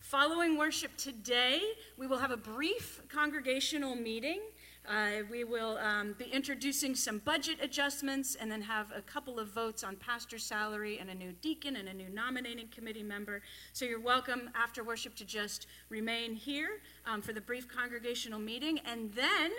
Following 0.00 0.58
worship 0.58 0.94
today, 0.98 1.60
we 1.96 2.06
will 2.06 2.18
have 2.18 2.30
a 2.30 2.36
brief 2.36 3.00
congregational 3.08 3.96
meeting. 3.96 4.40
Uh, 4.86 5.22
we 5.30 5.44
will 5.44 5.78
um, 5.78 6.14
be 6.18 6.26
introducing 6.26 6.94
some 6.94 7.18
budget 7.18 7.56
adjustments 7.62 8.34
and 8.38 8.52
then 8.52 8.60
have 8.60 8.92
a 8.94 9.00
couple 9.00 9.38
of 9.38 9.48
votes 9.48 9.82
on 9.82 9.96
pastor 9.96 10.38
salary 10.38 10.98
and 10.98 11.08
a 11.08 11.14
new 11.14 11.32
deacon 11.40 11.76
and 11.76 11.88
a 11.88 11.94
new 11.94 12.10
nominating 12.10 12.68
committee 12.68 13.02
member. 13.02 13.40
So 13.72 13.86
you're 13.86 13.98
welcome 13.98 14.50
after 14.54 14.84
worship 14.84 15.14
to 15.16 15.24
just 15.24 15.66
remain 15.88 16.34
here 16.34 16.82
um, 17.06 17.22
for 17.22 17.32
the 17.32 17.40
brief 17.40 17.66
congregational 17.66 18.38
meeting. 18.38 18.78
And 18.84 19.10
then, 19.14 19.52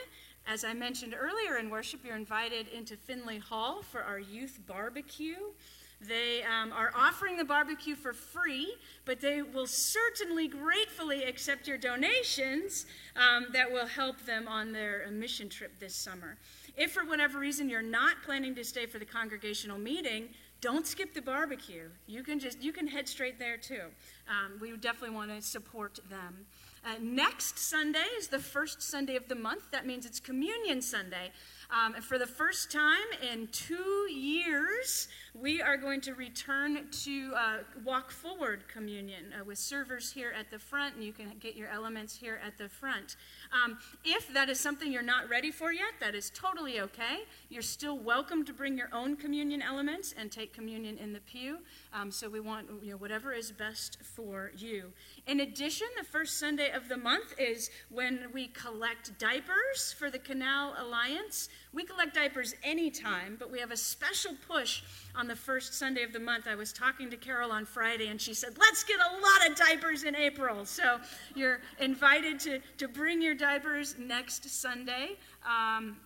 as 0.45 0.63
I 0.63 0.73
mentioned 0.73 1.15
earlier 1.19 1.57
in 1.57 1.71
worship, 1.71 2.01
you're 2.05 2.15
invited 2.15 2.67
into 2.67 2.95
Finley 2.95 3.39
Hall 3.39 3.81
for 3.81 4.03
our 4.03 4.19
youth 4.19 4.59
barbecue. 4.67 5.37
They 6.01 6.43
um, 6.43 6.71
are 6.73 6.91
offering 6.95 7.37
the 7.37 7.45
barbecue 7.45 7.95
for 7.95 8.13
free, 8.13 8.75
but 9.05 9.21
they 9.21 9.41
will 9.41 9.67
certainly 9.67 10.47
gratefully 10.47 11.23
accept 11.23 11.67
your 11.67 11.77
donations 11.77 12.85
um, 13.15 13.47
that 13.53 13.71
will 13.71 13.87
help 13.87 14.25
them 14.25 14.47
on 14.47 14.71
their 14.71 15.07
mission 15.11 15.49
trip 15.49 15.79
this 15.79 15.95
summer. 15.95 16.37
If 16.77 16.91
for 16.91 17.05
whatever 17.05 17.39
reason 17.39 17.69
you're 17.69 17.81
not 17.81 18.17
planning 18.25 18.53
to 18.55 18.63
stay 18.63 18.85
for 18.85 18.99
the 18.99 19.05
congregational 19.05 19.77
meeting, 19.77 20.29
don't 20.61 20.85
skip 20.85 21.13
the 21.13 21.21
barbecue. 21.21 21.89
You 22.07 22.23
can 22.23 22.39
just 22.39 22.61
you 22.61 22.73
can 22.73 22.87
head 22.87 23.07
straight 23.07 23.39
there 23.39 23.57
too. 23.57 23.83
Um, 24.27 24.59
we 24.59 24.75
definitely 24.77 25.15
want 25.15 25.29
to 25.29 25.41
support 25.41 25.99
them. 26.09 26.45
Uh, 26.85 26.95
next 27.01 27.57
Sunday 27.57 28.05
is 28.17 28.27
the 28.27 28.39
first 28.39 28.81
Sunday 28.81 29.15
of 29.15 29.27
the 29.27 29.35
month. 29.35 29.71
That 29.71 29.85
means 29.85 30.05
it's 30.05 30.19
Communion 30.19 30.81
Sunday. 30.81 31.31
Um, 31.69 31.93
for 31.93 32.17
the 32.17 32.27
first 32.27 32.71
time 32.71 33.07
in 33.31 33.47
two 33.47 34.07
years, 34.11 35.07
we 35.33 35.61
are 35.61 35.77
going 35.77 35.99
to 36.01 36.13
return 36.13 36.87
to 37.03 37.33
uh, 37.35 37.57
walk 37.83 38.11
forward 38.11 38.63
communion 38.67 39.33
uh, 39.33 39.43
with 39.43 39.57
servers 39.57 40.11
here 40.11 40.31
at 40.37 40.49
the 40.51 40.59
front, 40.59 40.95
and 40.95 41.03
you 41.03 41.11
can 41.11 41.33
get 41.39 41.55
your 41.55 41.67
elements 41.69 42.15
here 42.15 42.39
at 42.45 42.57
the 42.57 42.69
front. 42.69 43.17
Um, 43.51 43.77
if 44.03 44.31
that 44.33 44.49
is 44.49 44.59
something 44.59 44.91
you're 44.91 45.01
not 45.01 45.27
ready 45.29 45.51
for 45.51 45.73
yet, 45.73 45.93
that 45.99 46.15
is 46.15 46.29
totally 46.29 46.79
okay. 46.79 47.23
You're 47.49 47.61
still 47.61 47.97
welcome 47.97 48.45
to 48.45 48.53
bring 48.53 48.77
your 48.77 48.89
own 48.93 49.15
communion 49.15 49.61
elements 49.61 50.13
and 50.17 50.31
take 50.31 50.53
communion 50.53 50.97
in 50.97 51.13
the 51.13 51.19
pew. 51.19 51.59
Um, 51.93 52.11
so 52.11 52.29
we 52.29 52.39
want 52.39 52.67
you 52.81 52.91
know 52.91 52.97
whatever 52.97 53.33
is 53.33 53.51
best 53.51 53.97
for 54.01 54.51
you. 54.55 54.93
In 55.27 55.41
addition, 55.41 55.87
the 55.97 56.05
first 56.05 56.37
Sunday 56.37 56.71
of 56.71 56.87
the 56.87 56.97
month 56.97 57.33
is 57.39 57.69
when 57.89 58.27
we 58.33 58.47
collect 58.47 59.17
diapers 59.19 59.93
for 59.97 60.09
the 60.09 60.19
Canal 60.19 60.75
Alliance. 60.77 61.49
We 61.73 61.83
collect 61.83 62.15
diapers 62.15 62.55
anytime, 62.63 63.35
but 63.37 63.51
we 63.51 63.59
have 63.59 63.71
a 63.71 63.77
special 63.77 64.31
push 64.47 64.81
on 65.15 65.27
the 65.27 65.35
first 65.35 65.73
Sunday 65.73 66.03
of 66.03 66.13
the 66.13 66.19
month. 66.19 66.47
I 66.47 66.55
was 66.55 66.71
talking 66.71 67.09
to 67.09 67.17
Carol 67.17 67.51
on 67.51 67.65
Friday, 67.65 68.07
and 68.07 68.19
she 68.19 68.33
said, 68.33 68.57
Let's 68.57 68.83
get 68.83 68.97
a 68.99 69.13
lot 69.13 69.49
of 69.49 69.57
diapers 69.57 70.03
in 70.03 70.15
April. 70.15 70.65
So 70.65 70.99
you're 71.35 71.59
invited 71.79 72.39
to, 72.41 72.59
to 72.77 72.87
bring 72.87 73.21
your 73.21 73.35
diapers 73.35 73.95
next 73.99 74.49
Sunday. 74.49 75.17
Um, 75.45 75.97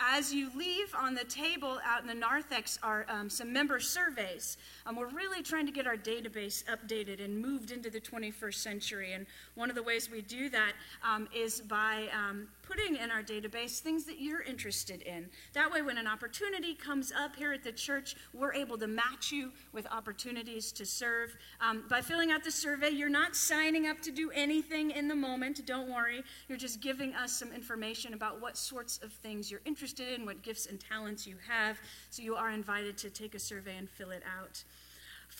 as 0.00 0.32
you 0.32 0.50
leave 0.56 0.94
on 0.94 1.14
the 1.14 1.24
table 1.24 1.78
out 1.84 2.02
in 2.02 2.06
the 2.06 2.14
narthex 2.14 2.78
are 2.82 3.06
um, 3.08 3.28
some 3.28 3.52
member 3.52 3.80
surveys. 3.80 4.56
Um, 4.86 4.96
we're 4.96 5.08
really 5.08 5.42
trying 5.42 5.66
to 5.66 5.72
get 5.72 5.86
our 5.86 5.96
database 5.96 6.64
updated 6.64 7.24
and 7.24 7.38
moved 7.38 7.70
into 7.70 7.90
the 7.90 8.00
21st 8.00 8.54
century. 8.54 9.12
And 9.12 9.26
one 9.54 9.70
of 9.70 9.76
the 9.76 9.82
ways 9.82 10.10
we 10.10 10.22
do 10.22 10.48
that 10.50 10.72
um, 11.02 11.28
is 11.34 11.60
by 11.60 12.08
um, 12.12 12.48
putting 12.62 12.96
in 12.96 13.10
our 13.10 13.22
database 13.22 13.80
things 13.80 14.04
that 14.04 14.20
you're 14.20 14.42
interested 14.42 15.02
in. 15.02 15.28
That 15.52 15.70
way, 15.70 15.82
when 15.82 15.98
an 15.98 16.06
opportunity 16.06 16.74
comes 16.74 17.12
up 17.12 17.36
here 17.36 17.52
at 17.52 17.62
the 17.62 17.72
church, 17.72 18.16
we're 18.32 18.54
able 18.54 18.78
to 18.78 18.86
match 18.86 19.30
you 19.30 19.52
with 19.72 19.86
opportunities 19.90 20.72
to 20.72 20.86
serve. 20.86 21.36
Um, 21.60 21.84
by 21.88 22.00
filling 22.00 22.30
out 22.30 22.44
the 22.44 22.50
survey, 22.50 22.90
you're 22.90 23.08
not 23.08 23.36
signing 23.36 23.86
up 23.86 24.00
to 24.02 24.10
do 24.10 24.30
anything 24.30 24.90
in 24.90 25.08
the 25.08 25.14
moment. 25.14 25.64
Don't 25.66 25.90
worry. 25.90 26.22
You're 26.48 26.58
just 26.58 26.80
giving 26.80 27.14
us 27.14 27.32
some 27.32 27.52
information 27.52 28.14
about 28.14 28.40
what 28.40 28.56
sorts 28.56 28.98
of 29.02 29.12
things 29.12 29.50
you're 29.50 29.60
interested 29.64 30.18
in, 30.18 30.24
what 30.24 30.42
gifts 30.42 30.66
and 30.66 30.80
talents 30.80 31.26
you 31.26 31.36
have. 31.48 31.78
So 32.10 32.22
you 32.22 32.34
are 32.34 32.50
invited 32.50 32.96
to 32.98 33.10
take 33.10 33.34
a 33.34 33.38
survey 33.38 33.76
and 33.76 33.88
fill 33.88 34.10
it 34.10 34.22
out. 34.40 34.62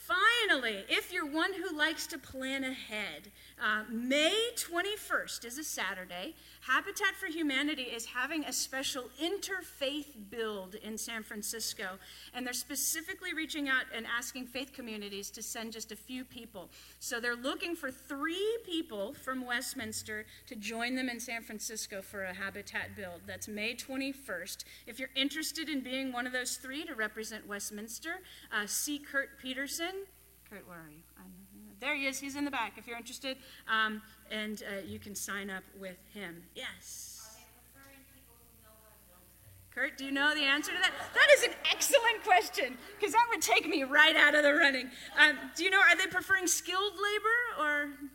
Finally, 0.07 0.85
if 0.89 1.13
you're 1.13 1.27
one 1.27 1.53
who 1.53 1.77
likes 1.77 2.09
to 2.09 2.19
plan 2.19 2.65
ahead, 2.65 3.31
uh, 3.63 3.85
May 3.89 4.51
21st 4.57 5.45
is 5.45 5.57
a 5.57 5.63
Saturday. 5.63 6.35
Habitat 6.63 7.15
for 7.15 7.27
Humanity 7.27 7.83
is 7.83 8.07
having 8.07 8.45
a 8.45 8.53
special 8.53 9.05
interfaith 9.23 10.07
build 10.31 10.75
in 10.75 10.99
San 10.99 11.23
Francisco, 11.23 11.99
and 12.35 12.45
they're 12.45 12.53
specifically 12.53 13.33
reaching 13.33 13.69
out 13.69 13.85
and 13.95 14.05
asking 14.07 14.47
faith 14.47 14.73
communities 14.73 15.31
to 15.31 15.43
send 15.43 15.73
just 15.73 15.93
a 15.93 15.97
few 15.97 16.25
people. 16.25 16.69
So 16.99 17.21
they're 17.21 17.37
looking 17.37 17.77
for 17.77 17.93
three 17.93 18.59
people 18.67 19.15
from 19.15 19.47
Westminster 19.47 20.27
to 20.49 20.57
join 20.57 20.97
them 20.97 21.09
in 21.09 21.21
San 21.21 21.43
Francisco 21.43 22.03
for 22.03 22.25
a 22.25 22.35
Habitat 22.35 22.97
build. 22.97 23.21
That's 23.27 23.47
May 23.47 23.75
21st. 23.75 24.65
If 24.89 24.99
you're 24.99 25.11
interested 25.15 25.69
in 25.69 25.81
being 25.81 26.13
one 26.13 26.27
of 26.27 26.33
those 26.33 26.57
three 26.57 26.85
to 26.85 26.97
represent 26.97 27.47
Westminster, 27.47 28.23
uh, 28.53 28.67
see 28.67 28.99
Kurt 28.99 29.39
Peterson. 29.41 30.07
Kurt, 30.53 30.69
where 30.69 30.77
are 30.77 30.91
you? 30.91 31.01
There 31.81 31.97
he 31.97 32.07
is. 32.07 32.21
He's 32.21 32.37
in 32.37 32.45
the 32.45 32.51
back 32.51 32.75
if 32.77 32.87
you're 32.87 32.99
interested. 32.99 33.39
Um, 33.67 34.03
and 34.31 34.63
uh, 34.63 34.87
you 34.87 34.99
can 34.99 35.15
sign 35.15 35.49
up 35.49 35.65
with 35.81 35.97
him. 36.13 36.43
Yes. 36.55 37.39
Kurt, 39.75 39.97
do 39.97 40.05
you 40.05 40.13
know 40.13 40.35
the 40.35 40.43
answer 40.43 40.71
to 40.71 40.79
that? 40.79 40.93
That 41.15 41.27
is 41.39 41.45
an 41.45 41.53
excellent 41.73 42.23
question 42.23 42.77
because 43.01 43.15
that 43.15 43.27
would 43.31 43.41
take 43.41 43.67
me 43.67 43.85
right 43.85 44.15
out 44.15 44.35
of 44.35 44.43
the 44.43 44.53
running. 44.53 44.91
Um, 45.19 45.39
do 45.57 45.65
you 45.65 45.71
know, 45.71 45.81
are 45.81 45.97
they 45.97 46.07
preferring 46.07 46.47
skilled 46.47 46.93
labor 46.93 47.67
or? 47.67 47.83
Um, 47.85 48.11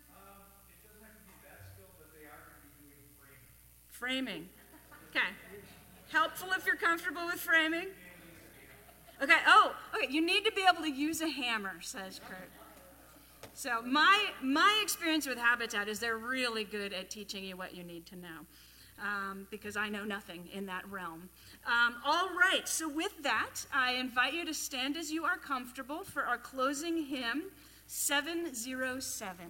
framing. 3.89 4.47
Okay. 5.09 5.25
Helpful 6.11 6.49
if 6.55 6.67
you're 6.67 6.75
comfortable 6.75 7.25
with 7.25 7.39
framing. 7.39 7.87
Okay, 9.21 9.33
oh, 9.47 9.75
okay, 9.95 10.11
you 10.11 10.23
need 10.23 10.45
to 10.45 10.51
be 10.51 10.63
able 10.71 10.83
to 10.83 10.91
use 10.91 11.21
a 11.21 11.27
hammer, 11.27 11.73
says 11.81 12.21
Kurt. 12.27 12.49
So 13.53 13.81
my 13.81 14.25
my 14.43 14.79
experience 14.83 15.25
with 15.25 15.39
Habitat 15.39 15.87
is 15.87 15.99
they're 15.99 16.17
really 16.17 16.63
good 16.63 16.93
at 16.93 17.09
teaching 17.09 17.43
you 17.43 17.57
what 17.57 17.75
you 17.75 17.83
need 17.83 18.05
to 18.07 18.15
know, 18.15 18.45
um, 19.01 19.47
because 19.49 19.75
I 19.75 19.89
know 19.89 20.03
nothing 20.03 20.47
in 20.53 20.67
that 20.67 20.87
realm. 20.91 21.29
Um, 21.65 21.95
all 22.05 22.29
right. 22.29 22.67
So 22.67 22.87
with 22.87 23.23
that, 23.23 23.65
I 23.73 23.93
invite 23.93 24.33
you 24.33 24.45
to 24.45 24.53
stand 24.53 24.95
as 24.95 25.11
you 25.11 25.23
are 25.25 25.37
comfortable 25.37 26.03
for 26.03 26.23
our 26.23 26.37
closing 26.37 27.05
hymn, 27.05 27.45
seven 27.87 28.53
zero 28.53 28.99
seven. 28.99 29.49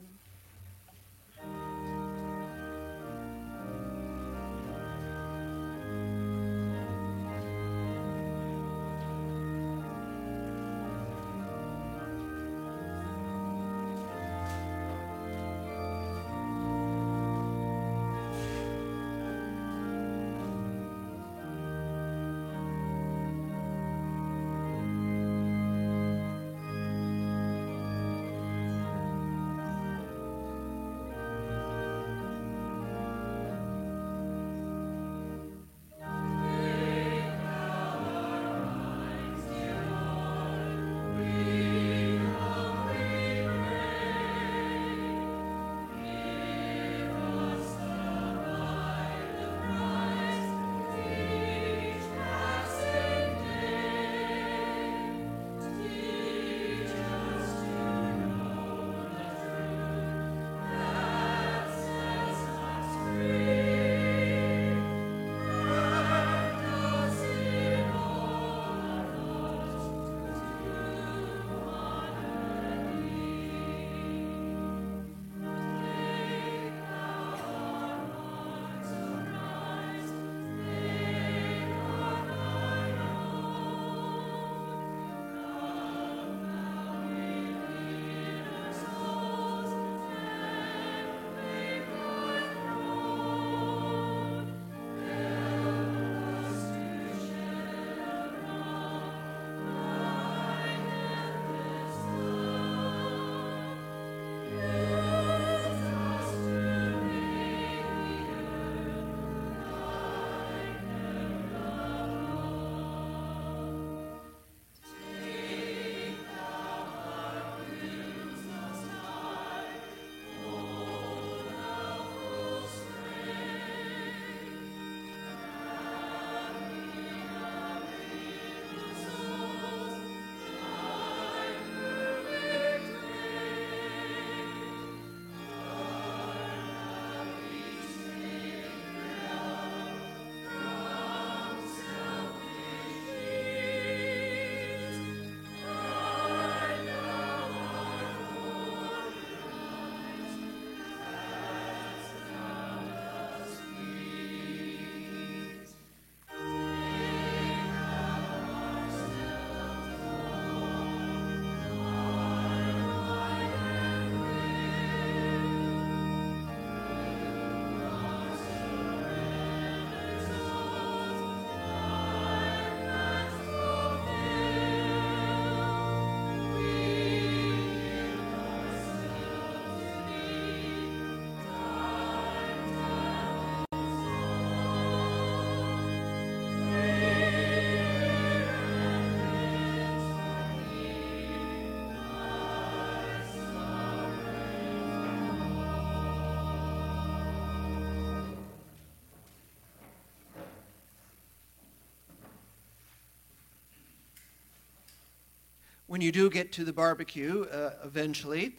When 205.87 206.01
you 206.01 206.11
do 206.11 206.29
get 206.29 206.51
to 206.53 206.63
the 206.63 206.73
barbecue 206.73 207.45
uh, 207.45 207.71
eventually. 207.83 208.55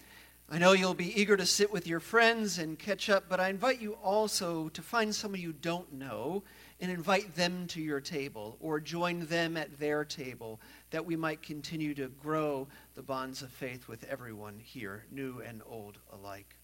I 0.51 0.59
know 0.59 0.73
you'll 0.73 0.95
be 0.95 1.21
eager 1.21 1.37
to 1.37 1.45
sit 1.45 1.71
with 1.71 1.87
your 1.87 2.01
friends 2.01 2.59
and 2.59 2.79
catch 2.79 3.11
up, 3.11 3.25
but 3.29 3.39
I 3.39 3.51
invite 3.51 3.83
you 3.83 3.99
also 4.03 4.71
to 4.71 4.81
find 4.81 5.15
someone 5.15 5.43
you 5.43 5.53
don't 5.53 5.93
know 5.93 6.43
and 6.81 6.91
invite 6.91 7.35
them 7.35 7.67
to 7.69 7.83
your 7.83 8.01
table 8.01 8.57
or 8.61 8.81
join 8.81 9.27
them 9.27 9.59
at 9.59 9.79
their 9.79 10.07
table 10.07 10.59
that 10.91 11.05
we 11.05 11.17
might 11.17 11.43
continue 11.43 11.93
to 11.95 12.09
grow 12.09 12.67
the 12.95 13.03
bonds 13.03 13.43
of 13.43 13.51
faith 13.51 13.89
with 13.89 14.05
everyone 14.05 14.59
here, 14.59 15.05
new 15.11 15.43
and 15.47 15.61
old 15.69 15.99
alike. 16.15 16.57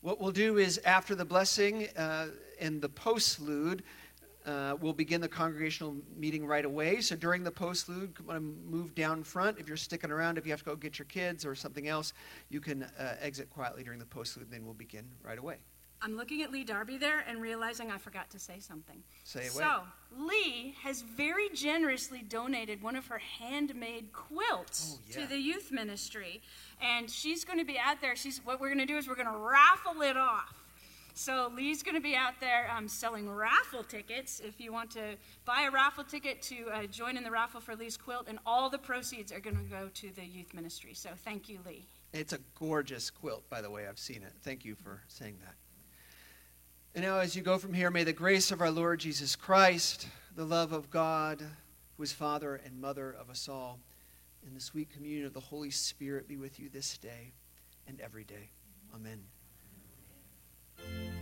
What 0.00 0.20
we'll 0.20 0.32
do 0.32 0.58
is 0.58 0.80
after 0.84 1.14
the 1.14 1.24
blessing 1.24 1.88
uh, 1.96 2.28
and 2.58 2.80
the 2.82 2.88
postlude, 2.88 3.82
uh, 4.46 4.76
we'll 4.80 4.92
begin 4.92 5.20
the 5.20 5.28
congregational 5.28 5.96
meeting 6.16 6.46
right 6.46 6.64
away. 6.64 7.00
So 7.00 7.16
during 7.16 7.44
the 7.44 7.50
postlude, 7.50 8.14
come 8.14 8.26
to 8.28 8.40
move 8.40 8.94
down 8.94 9.22
front. 9.22 9.58
If 9.58 9.68
you're 9.68 9.76
sticking 9.76 10.10
around, 10.10 10.38
if 10.38 10.46
you 10.46 10.52
have 10.52 10.60
to 10.60 10.64
go 10.64 10.76
get 10.76 10.98
your 10.98 11.06
kids 11.06 11.44
or 11.44 11.54
something 11.54 11.88
else, 11.88 12.12
you 12.48 12.60
can 12.60 12.84
uh, 12.84 13.16
exit 13.20 13.50
quietly 13.50 13.82
during 13.82 13.98
the 13.98 14.06
postlude, 14.06 14.42
and 14.42 14.52
then 14.52 14.64
we'll 14.64 14.74
begin 14.74 15.04
right 15.22 15.38
away. 15.38 15.56
I'm 16.02 16.16
looking 16.16 16.40
at 16.40 16.50
Lee 16.50 16.64
Darby 16.64 16.96
there 16.96 17.22
and 17.28 17.42
realizing 17.42 17.90
I 17.90 17.98
forgot 17.98 18.30
to 18.30 18.38
say 18.38 18.58
something. 18.58 19.02
Say 19.24 19.40
away. 19.40 19.48
So, 19.50 19.82
Lee 20.16 20.74
has 20.82 21.02
very 21.02 21.50
generously 21.50 22.22
donated 22.26 22.82
one 22.82 22.96
of 22.96 23.06
her 23.08 23.18
handmade 23.18 24.10
quilts 24.14 24.96
Oh, 24.96 25.00
yeah. 25.06 25.20
to 25.20 25.26
the 25.28 25.36
youth 25.36 25.70
ministry. 25.70 26.40
And 26.80 27.10
she's 27.10 27.44
going 27.44 27.58
to 27.58 27.66
be 27.66 27.78
out 27.78 28.00
there. 28.00 28.16
She's 28.16 28.38
what 28.46 28.60
we're 28.60 28.68
going 28.68 28.78
to 28.78 28.86
do 28.86 28.96
is 28.96 29.08
we're 29.08 29.14
going 29.14 29.26
to 29.30 29.36
raffle 29.36 30.00
it 30.00 30.16
off. 30.16 30.54
So 31.20 31.52
Lee's 31.54 31.82
going 31.82 31.96
to 31.96 32.00
be 32.00 32.16
out 32.16 32.40
there 32.40 32.70
um, 32.74 32.88
selling 32.88 33.28
raffle 33.28 33.82
tickets. 33.82 34.40
If 34.42 34.58
you 34.58 34.72
want 34.72 34.90
to 34.92 35.16
buy 35.44 35.64
a 35.68 35.70
raffle 35.70 36.02
ticket 36.02 36.40
to 36.44 36.70
uh, 36.72 36.86
join 36.86 37.18
in 37.18 37.22
the 37.22 37.30
raffle 37.30 37.60
for 37.60 37.76
Lee's 37.76 37.98
quilt, 37.98 38.24
and 38.26 38.38
all 38.46 38.70
the 38.70 38.78
proceeds 38.78 39.30
are 39.30 39.38
going 39.38 39.58
to 39.58 39.62
go 39.64 39.90
to 39.92 40.10
the 40.12 40.24
youth 40.24 40.54
ministry. 40.54 40.94
So 40.94 41.10
thank 41.14 41.50
you, 41.50 41.58
Lee. 41.66 41.84
It's 42.14 42.32
a 42.32 42.38
gorgeous 42.58 43.10
quilt, 43.10 43.42
by 43.50 43.60
the 43.60 43.68
way. 43.68 43.86
I've 43.86 43.98
seen 43.98 44.22
it. 44.22 44.32
Thank 44.40 44.64
you 44.64 44.74
for 44.74 45.02
saying 45.08 45.36
that. 45.44 45.56
And 46.94 47.04
now, 47.04 47.18
as 47.18 47.36
you 47.36 47.42
go 47.42 47.58
from 47.58 47.74
here, 47.74 47.90
may 47.90 48.04
the 48.04 48.14
grace 48.14 48.50
of 48.50 48.62
our 48.62 48.70
Lord 48.70 49.00
Jesus 49.00 49.36
Christ, 49.36 50.08
the 50.34 50.46
love 50.46 50.72
of 50.72 50.88
God, 50.88 51.44
who 51.98 52.02
is 52.02 52.12
Father 52.12 52.62
and 52.64 52.80
Mother 52.80 53.14
of 53.20 53.28
us 53.28 53.46
all, 53.46 53.78
and 54.46 54.56
the 54.56 54.60
sweet 54.60 54.88
communion 54.90 55.26
of 55.26 55.34
the 55.34 55.40
Holy 55.40 55.70
Spirit 55.70 56.26
be 56.26 56.38
with 56.38 56.58
you 56.58 56.70
this 56.70 56.96
day 56.96 57.34
and 57.86 58.00
every 58.00 58.24
day. 58.24 58.48
Amen. 58.94 59.20
Thank 60.82 61.14
you. 61.14 61.19